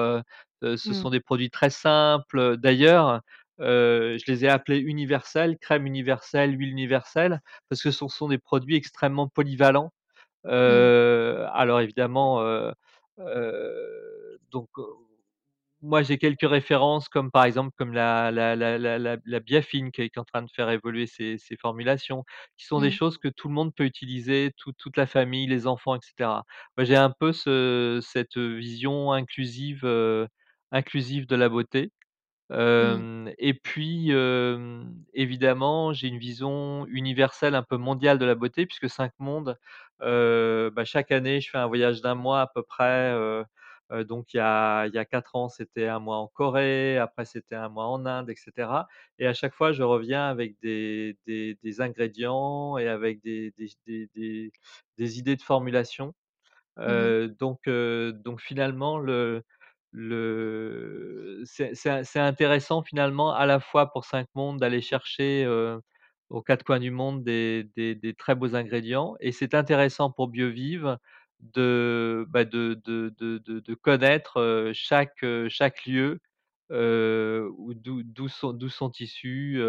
ce 0.62 0.78
Mmh. 0.84 0.94
sont 0.94 1.10
des 1.10 1.20
produits 1.20 1.50
très 1.50 1.70
simples. 1.72 2.58
D'ailleurs, 2.58 3.22
heu, 3.62 4.18
je 4.18 4.32
les 4.32 4.46
ai 4.46 4.50
appelés 4.50 4.80
universels, 4.80 5.58
crème 5.60 5.86
universelle, 5.88 6.58
huile 6.60 6.70
universelle, 6.72 7.42
parce 7.70 7.82
que 7.84 7.92
ce 7.92 8.08
sont 8.08 8.28
des 8.30 8.38
produits 8.40 8.76
extrêmement 8.76 9.28
polyvalents. 9.28 9.92
Mmh. 10.66 10.86
Heu, 10.86 11.46
alors 11.54 11.82
évidemment, 11.82 12.42
heu, 12.44 12.74
donc 14.52 14.70
moi, 15.82 16.02
j'ai 16.04 16.18
quelques 16.18 16.42
références 16.50 17.08
comme 17.10 17.32
par 17.32 17.46
exemple, 17.46 17.72
comme 17.78 17.94
la 17.94 18.32
la 18.32 18.56
la 18.56 18.78
la 18.78 19.00
la 19.00 19.18
la 19.26 19.40
Biafine 19.40 19.92
qui 19.92 20.02
est 20.02 20.18
en 20.18 20.26
train 20.26 20.42
de 20.42 20.50
faire 20.54 20.70
évoluer 20.70 21.08
ses 21.08 21.38
ses 21.38 21.56
formulations, 21.58 22.26
qui 22.58 22.66
sont 22.66 22.82
des 22.82 22.92
Mmh. 22.92 22.92
choses 22.92 23.18
que 23.18 23.30
tout 23.30 23.48
le 23.48 23.54
monde 23.54 23.74
peut 23.76 23.86
utiliser, 23.86 24.52
toute 24.58 24.76
toute 24.78 24.98
la 24.98 25.08
famille, 25.08 25.48
les 25.48 25.68
enfants 25.68 25.96
et 25.96 26.00
cetera. 26.04 26.44
Moi, 26.78 26.84
j'ai 26.86 26.98
un 26.98 27.12
peu 27.18 27.32
ce 27.34 28.00
cette 28.04 28.38
vision 28.38 29.14
inclusive, 29.14 29.86
inclusive 30.72 31.28
de 31.28 31.36
la 31.36 31.48
beauté. 31.50 31.92
Mmh. 32.52 33.30
Et 33.38 33.54
puis, 33.54 34.12
évidemment, 35.14 35.94
j'ai 35.94 36.08
une 36.08 36.18
vision 36.18 36.86
universelle, 36.88 37.56
un 37.56 37.64
peu 37.64 37.78
mondiale 37.78 38.18
de 38.20 38.26
la 38.26 38.36
beauté 38.36 38.66
puisque 38.66 38.90
5 38.90 39.14
mondes, 39.20 39.58
bah, 40.00 40.86
chaque 40.86 41.12
année, 41.12 41.42
je 41.42 41.50
fais 41.50 41.58
un 41.60 41.68
voyage 41.68 42.02
d'un 42.02 42.16
mois 42.16 42.42
à 42.42 42.48
peu 42.48 42.64
près, 42.64 43.16
donc 44.08 44.34
il 44.34 44.38
y 44.38 44.40
a 44.40 44.86
il 44.88 44.94
y 44.94 44.98
a 45.00 45.06
4 45.06 45.36
ans, 45.36 45.50
c'était 45.50 45.88
un 45.88 46.00
mois 46.00 46.18
en 46.18 46.28
Corée, 46.28 46.98
après 46.98 47.26
c'était 47.26 47.56
un 47.56 47.70
mois 47.70 47.88
en 47.88 48.06
Inde 48.06 48.30
et 48.30 48.36
cetera 48.36 48.88
et 49.20 49.26
à 49.28 49.34
chaque 49.34 49.54
fois, 49.56 49.72
je 49.72 49.84
reviens 49.84 50.28
avec 50.30 50.56
des 50.62 51.18
des 51.28 51.58
des 51.64 51.82
ingrédients 51.82 52.78
et 52.78 52.88
avec 52.88 53.22
des 53.24 53.52
des 53.58 53.70
des 53.88 54.10
des 54.16 54.52
des 54.98 55.20
idées 55.20 55.36
de 55.36 55.42
formulation 55.42 56.14
Mmh 56.78 57.28
donc 57.40 57.70
donc 57.70 58.42
finalement 58.42 59.00
le 59.00 59.44
c'est 61.46 62.20
intéressant 62.20 62.84
finalement 62.84 63.34
à 63.34 63.46
la 63.46 63.60
fois 63.60 63.92
pour 63.92 64.06
Cinq 64.06 64.28
mondes 64.36 64.60
d'aller 64.60 64.82
chercher, 64.82 65.46
heu, 65.46 65.80
aux 66.30 66.42
4 66.44 66.64
coins 66.64 66.80
du 66.80 66.92
monde 66.92 67.24
des 67.24 68.16
très 68.18 68.36
beaux 68.36 68.56
ingrédients 68.56 69.16
et 69.20 69.32
c'est 69.32 69.56
intéressant 69.56 70.12
pour 70.12 70.28
Biovive 70.28 70.98
de, 71.40 72.26
bah, 72.30 72.46
de 72.46 73.74
connaître, 73.82 74.72
chaque, 74.74 75.24
heu, 75.24 75.48
chaque 75.50 75.86
lieu, 75.86 76.20
d'où 76.72 78.28
sont 78.30 78.54
sont 78.70 78.92
issus, 79.00 79.60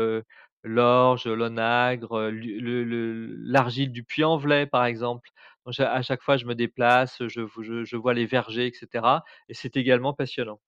l'orge, 0.65 1.27
l'onagre, 1.27 2.29
le 2.31 3.27
l'argile 3.43 3.93
du 3.93 4.05
Puy-en-Velay 4.05 4.67
par 4.67 4.85
exemple. 4.85 5.31
À 5.79 6.03
chaque 6.03 6.23
fois 6.23 6.37
je 6.37 6.47
me 6.47 6.55
déplace, 6.55 7.23
je 7.29 7.97
vois 7.97 8.15
les 8.15 8.27
vergers 8.27 8.67
et 8.69 8.73
cetera 8.75 9.25
et 9.49 9.55
c'est 9.55 9.77
également 9.77 10.13
passionnant. 10.15 10.61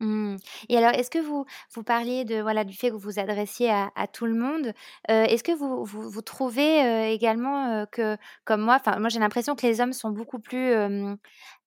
Mmh. 0.00 0.36
Et 0.68 0.76
alors, 0.76 0.90
est-ce 0.90 1.10
que 1.10 1.18
vous 1.18 1.46
vous 1.74 1.82
parliez 1.82 2.24
de 2.26 2.40
voilà, 2.42 2.64
du 2.64 2.76
fait 2.76 2.88
que 2.88 2.92
vous 2.92 2.98
vous 2.98 3.18
adressiez 3.18 3.70
à 3.70 4.06
tout 4.06 4.26
le 4.26 4.34
monde, 4.34 4.66
heu, 5.10 5.12
est-ce 5.24 5.42
que 5.42 5.52
vous 5.52 5.84
vous 5.86 6.20
trouvez, 6.22 6.82
heu, 6.84 7.04
également, 7.14 7.82
heu, 7.82 7.86
que 7.90 8.16
comme 8.44 8.60
moi 8.60 8.78
moi 8.98 9.08
j'ai 9.08 9.20
l'impression 9.20 9.54
que 9.56 9.66
les 9.66 9.80
hommes 9.80 9.94
sont 9.94 10.10
beaucoup 10.10 10.38
plus, 10.38 10.74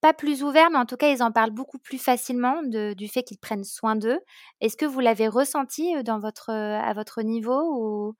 pas 0.01 0.13
plus 0.13 0.43
ouverts, 0.43 0.69
mais 0.71 0.77
en 0.77 0.85
tout 0.85 0.97
cas, 0.97 1.09
ils 1.11 1.23
en 1.23 1.31
parlent 1.31 1.51
beaucoup 1.51 1.79
plus 1.79 1.97
facilement 1.97 2.61
du 2.63 3.07
fait 3.07 3.23
qu'ils 3.23 3.39
prennent 3.39 3.63
soin 3.63 3.95
d'eux. 3.95 4.19
Est-ce 4.61 4.77
que 4.77 4.85
vous 4.85 4.99
l'avez 4.99 5.27
ressenti, 5.27 5.93
à 5.95 6.93
votre 6.93 7.21
niveau 7.23 8.09
ou? 8.09 8.15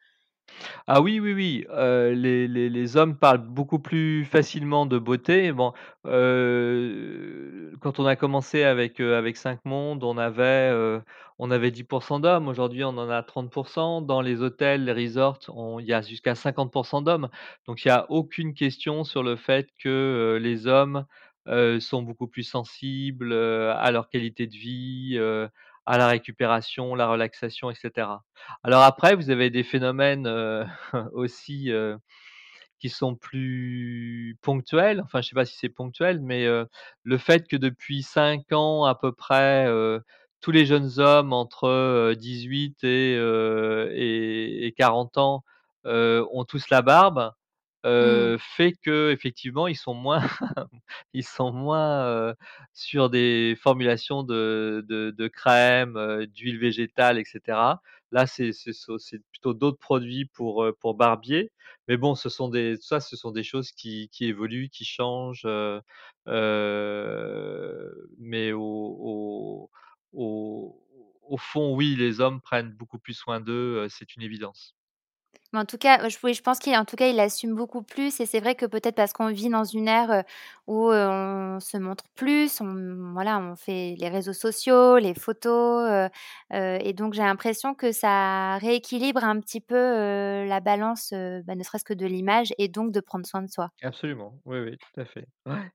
Ah 0.88 1.02
oui, 1.02 1.20
oui, 1.20 1.34
oui, 1.34 1.66
les 2.16 2.48
les 2.48 2.98
hommes 2.98 3.16
parlent 3.18 3.38
beaucoup 3.46 3.80
plus 3.80 4.26
facilement 4.26 4.86
de 4.86 4.98
beauté. 4.98 5.52
Bon, 5.52 5.74
quand 6.04 8.00
on 8.00 8.06
a 8.06 8.16
commencé 8.16 8.64
avec, 8.64 9.00
avec 9.00 9.38
5 9.38 9.60
Mondes, 9.66 10.04
on 10.04 10.18
avait, 10.18 10.72
on 11.38 11.52
avait 11.52 11.72
10% 11.72 12.20
d'hommes. 12.20 12.48
Aujourd'hui, 12.48 12.84
on 12.84 12.90
en 12.98 13.10
a 13.10 13.22
30% 13.24 14.02
Dans 14.06 14.22
les 14.22 14.42
hôtels, 14.42 14.86
les 14.86 14.94
resorts, 14.94 15.40
on 15.50 15.80
il 15.80 15.86
y 15.86 15.94
a 15.94 16.02
jusqu'à 16.02 16.34
50% 16.36 17.02
d'hommes. 17.04 17.30
Donc 17.68 17.86
il 17.86 17.88
y 17.90 17.92
a 17.92 18.06
aucune 18.10 18.54
question 18.54 19.04
sur 19.04 19.24
le 19.24 19.36
fait 19.36 19.70
que, 19.82 20.40
les 20.42 20.68
hommes, 20.68 21.06
sont 21.80 22.02
beaucoup 22.04 22.28
plus 22.28 22.44
sensibles, 22.44 23.34
à 23.34 23.92
leur 23.92 24.10
qualité 24.10 24.48
de 24.48 24.56
vie, 24.56 25.20
à 25.86 25.98
la 25.98 26.08
récupération, 26.08 26.96
la 26.96 27.08
relaxation 27.10 27.72
et 27.72 27.76
cetera. 27.76 28.24
Alors 28.64 28.84
après, 28.84 29.16
vous 29.16 29.30
avez 29.32 29.50
des 29.50 29.64
phénomènes, 29.64 30.28
aussi, 31.14 31.72
qui 32.80 32.90
sont 32.90 33.16
plus 33.16 34.38
ponctuels. 34.42 35.02
Enfin, 35.04 35.22
je 35.22 35.30
sais 35.30 35.36
pas 35.36 35.46
si 35.46 35.58
c'est 35.58 35.70
ponctuel, 35.70 36.22
mais, 36.22 36.46
le 37.04 37.18
fait 37.20 37.48
que 37.48 37.58
depuis 37.58 38.04
5 38.04 38.52
ans 38.54 38.86
à 38.86 38.96
peu 38.96 39.12
près, 39.14 39.68
tous 40.42 40.52
les 40.52 40.66
jeunes 40.66 41.00
hommes 41.00 41.34
entre, 41.34 41.68
heu, 41.68 42.16
18 42.16 42.84
et 42.84 43.16
heu, 43.18 43.90
et 43.94 44.68
et 44.68 44.72
40 44.74 45.18
ans, 45.20 45.44
ont 45.86 46.46
tous 46.46 46.70
la 46.70 46.82
barbe, 46.84 47.34
Mmh. 48.02 48.32
fait 48.40 48.74
qu'effectivement 48.84 49.68
ils 49.68 49.76
sont 49.78 49.94
moins 49.94 50.22
ils 51.14 51.24
sont 51.26 51.52
moins, 51.52 52.06
heu, 52.32 52.36
sur 52.74 53.10
des 53.10 53.56
formulations 53.62 54.24
de 54.24 54.84
de 54.88 55.12
de 55.12 55.28
crèmes, 55.28 55.96
heu, 55.98 56.28
d'huiles 56.28 56.60
végétales 56.60 57.18
et 57.20 57.26
cetera. 57.26 57.82
Là, 58.12 58.26
c'est 58.28 58.52
plutôt 59.32 59.54
d'autres 59.54 59.78
produits 59.80 60.26
pour, 60.26 60.66
pour 60.80 60.96
barbier. 60.96 61.52
Mais 61.88 61.96
bon, 61.98 62.16
ce 62.16 62.28
sont 62.30 62.50
des 62.50 62.76
ça, 62.82 63.00
ce 63.00 63.16
sont 63.16 63.32
des 63.32 63.44
choses 63.44 63.72
qui 63.72 64.10
qui 64.12 64.26
évoluent, 64.26 64.70
qui 64.70 64.86
changent, 64.86 65.46
mais 68.18 68.52
au 68.54 68.62
au 68.62 69.72
au 70.14 70.86
au 71.24 71.38
fond, 71.38 71.76
oui, 71.76 71.96
les 71.96 72.22
hommes 72.22 72.42
prennent 72.42 72.72
beaucoup 72.72 72.98
plus 73.00 73.14
soin 73.14 73.40
d'eux, 73.40 73.88
c'est 73.90 74.16
une 74.16 74.24
évidence. 74.24 74.76
Mais 75.52 75.60
en 75.60 75.66
tout 75.66 75.78
cas, 75.78 76.08
je 76.10 76.18
oui, 76.24 76.34
je 76.34 76.42
pense 76.44 76.60
qu'il 76.60 76.76
en 76.76 76.86
tout 76.86 76.96
cas, 76.96 77.08
il 77.08 77.20
assume 77.20 77.56
beaucoup 77.56 77.82
plus 77.82 78.20
et 78.20 78.26
c'est 78.28 78.40
vrai 78.40 78.54
que 78.56 78.66
peut-être 78.68 78.96
parce 78.96 79.14
qu'on 79.14 79.28
vit 79.32 79.50
dans 79.50 79.64
une 79.64 79.88
ère, 79.88 80.12
heu, 80.12 80.24
où, 80.68 80.92
heu, 80.92 81.08
on 81.10 81.60
se 81.60 81.78
montre 81.78 82.04
plus, 82.16 82.62
on 82.62 83.12
voilà, 83.14 83.40
on 83.40 83.56
fait 83.56 83.96
les 83.98 84.10
réseaux 84.10 84.34
sociaux, 84.34 84.98
les 84.98 85.16
photos, 85.16 85.90
heu 85.90 86.10
et 86.82 86.94
donc 86.94 87.14
j'ai 87.14 87.24
l'impression 87.24 87.74
que 87.74 87.92
ça 87.92 88.58
rééquilibre 88.58 89.24
un 89.24 89.40
petit 89.40 89.62
peu, 89.62 90.46
la 90.46 90.60
balance, 90.60 91.12
bah, 91.14 91.56
ne 91.56 91.64
serait-ce 91.64 91.84
que 91.86 91.94
de 91.94 92.06
l'image 92.06 92.54
et 92.58 92.68
donc 92.68 92.92
de 92.92 93.00
prendre 93.00 93.26
soin 93.26 93.42
de 93.42 93.50
soi. 93.50 93.70
Absolument, 93.82 94.34
oui, 94.46 94.60
oui, 94.60 94.78
tout 94.78 95.02
à 95.02 95.06
fait. 95.06 95.26
Ouais. 95.46 95.72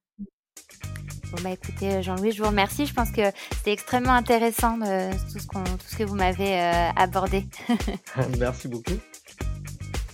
Bon, 1.33 1.43
bah, 1.43 1.51
écoutez, 1.51 2.01
Jean-Louis, 2.03 2.31
je 2.31 2.43
vous 2.43 2.49
remercie. 2.49 2.87
Je 2.87 2.95
pense 2.95 3.11
que 3.11 3.23
c'était 3.57 3.73
extrêmement 3.73 4.13
intéressant, 4.13 4.79
tout 4.79 5.39
ce 5.41 5.47
qu'on 5.49 5.65
tout 5.65 5.87
ce 5.89 5.97
que 5.97 6.05
vous 6.05 6.15
m'avez, 6.15 6.61
abordé. 6.97 7.45
Merci 8.39 8.69
beaucoup. 8.69 8.93